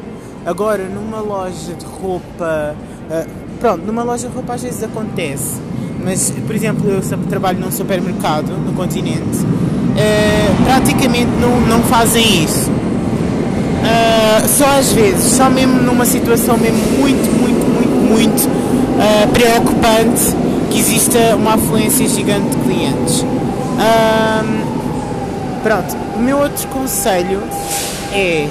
Agora, 0.47 0.83
numa 0.85 1.19
loja 1.19 1.73
de 1.73 1.85
roupa, 1.85 2.75
uh, 3.11 3.29
pronto, 3.59 3.85
numa 3.85 4.01
loja 4.01 4.27
de 4.27 4.33
roupa 4.33 4.53
às 4.53 4.63
vezes 4.63 4.81
acontece, 4.81 5.61
mas 6.03 6.31
por 6.47 6.55
exemplo, 6.55 6.89
eu 6.89 7.01
trabalho 7.29 7.59
num 7.59 7.71
supermercado 7.71 8.49
no 8.65 8.73
continente, 8.73 9.43
uh, 9.43 10.63
praticamente 10.65 11.29
não, 11.39 11.61
não 11.61 11.83
fazem 11.83 12.43
isso 12.43 12.71
Uh, 13.87 14.47
só 14.47 14.65
às 14.77 14.91
vezes, 14.91 15.37
só 15.37 15.49
mesmo 15.49 15.81
numa 15.81 16.05
situação 16.05 16.57
mesmo 16.57 16.79
muito, 16.99 17.31
muito, 17.39 17.65
muito, 17.65 17.95
muito 18.11 18.47
uh, 18.47 19.27
preocupante 19.31 20.35
que 20.69 20.79
exista 20.79 21.35
uma 21.35 21.53
afluência 21.53 22.07
gigante 22.09 22.49
de 22.49 22.57
clientes. 22.63 23.21
Uh, 23.21 24.65
pronto, 25.63 25.95
o 26.15 26.19
meu 26.19 26.37
outro 26.39 26.67
conselho 26.67 27.41
é 28.11 28.47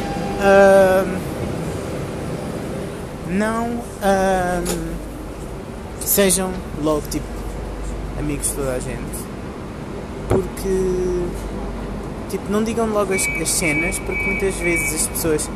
não 3.37 3.81
sejam 6.01 6.51
logo 6.83 7.03
tipo 7.11 7.27
amigos 8.19 8.49
de 8.49 8.55
toda 8.55 8.73
a 8.73 8.79
gente 8.79 9.27
porque 10.29 11.47
Tipo, 12.29 12.51
não 12.51 12.63
digam 12.65 12.87
logo 12.87 13.13
as, 13.15 13.23
as 13.41 13.51
cenas, 13.51 13.99
porque 14.01 14.23
muitas 14.23 14.55
vezes 14.57 14.95
as 14.95 15.07
pessoas 15.07 15.51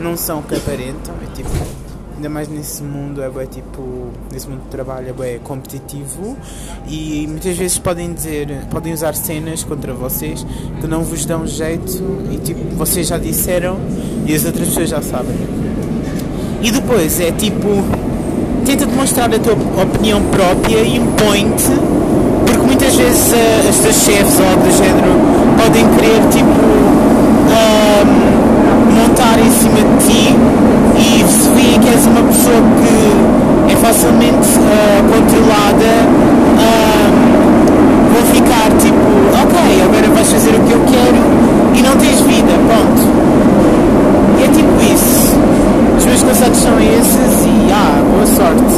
não 0.00 0.16
são 0.16 0.38
o 0.38 0.42
que 0.42 0.54
aparentam. 0.54 1.14
É 1.20 1.34
tipo, 1.34 1.50
ainda 2.14 2.28
mais 2.28 2.48
nesse 2.48 2.82
mundo 2.82 3.20
é 3.22 3.28
bem, 3.28 3.46
tipo, 3.46 4.10
nesse 4.32 4.48
mundo 4.48 4.62
de 4.62 4.68
trabalho 4.68 5.08
é 5.08 5.12
bem 5.12 5.38
competitivo 5.40 6.36
e 6.86 7.26
muitas 7.28 7.56
vezes 7.56 7.78
podem 7.78 8.12
dizer, 8.12 8.66
podem 8.70 8.92
usar 8.92 9.14
cenas 9.14 9.64
contra 9.64 9.92
vocês 9.92 10.46
que 10.80 10.86
não 10.86 11.02
vos 11.02 11.24
dão 11.26 11.44
jeito 11.46 12.02
e 12.30 12.38
tipo, 12.38 12.62
vocês 12.76 13.08
já 13.08 13.18
disseram 13.18 13.78
e 14.24 14.34
as 14.34 14.44
outras 14.44 14.68
pessoas 14.68 14.88
já 14.90 15.02
sabem. 15.02 15.61
E 16.62 16.70
depois 16.70 17.20
é 17.20 17.32
tipo, 17.32 17.82
tenta 18.64 18.86
demonstrar 18.86 19.28
a 19.34 19.38
tua 19.38 19.54
opinião 19.82 20.22
própria 20.30 20.78
e 20.78 20.96
impõe-te, 20.96 21.70
porque 22.46 22.64
muitas 22.64 22.94
vezes 22.94 23.32
uh, 23.32 23.68
as 23.68 23.76
tuas 23.78 23.96
chefes 23.96 24.38
ou 24.38 24.46
algo 24.46 24.62
do 24.62 24.70
género 24.70 25.12
podem 25.60 25.86
querer 25.96 26.20
tipo 26.30 26.48
um, 27.50 28.06
montar 28.94 29.38
em 29.38 29.50
cima 29.50 29.80
de 29.80 30.06
ti 30.06 30.36
e 30.96 31.24
se 31.28 31.48
veem 31.50 31.80
que 31.80 31.88
és 31.88 32.06
uma 32.06 32.22
pessoa 32.22 32.62
que 32.78 33.72
é 33.72 33.76
facilmente 33.76 34.48
uh, 34.58 35.02
controlada 35.12 36.32
vão 38.12 38.22
ficar 38.34 38.70
tipo 38.78 39.12
ok, 39.42 39.82
agora 39.84 40.08
vais 40.14 40.30
fazer 40.30 40.50
o 40.50 40.60
que 40.60 40.72
eu 40.72 40.80
quero 40.86 41.16
e 41.74 41.82
não 41.82 41.96
tens 41.96 42.20
vida, 42.20 42.52
ponto. 42.68 43.02
E 44.38 44.44
é 44.44 44.48
tipo 44.48 44.94
isso. 44.94 45.32
Os 45.96 46.01
meus 46.12 46.22
conselhos 46.24 46.58
são 46.58 46.78
esses 46.78 47.46
e 47.46 47.72
ah, 47.72 48.02
boa 48.10 48.26
sorte. 48.26 48.74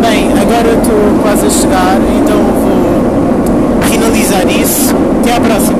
Bem, 0.00 0.30
agora 0.40 0.72
estou 0.72 1.18
quase 1.20 1.46
a 1.46 1.50
chegar, 1.50 1.98
então 2.16 2.36
vou 2.36 3.82
finalizar 3.90 4.48
isso. 4.48 4.94
Até 5.20 5.32
à 5.32 5.40
próxima. 5.40 5.78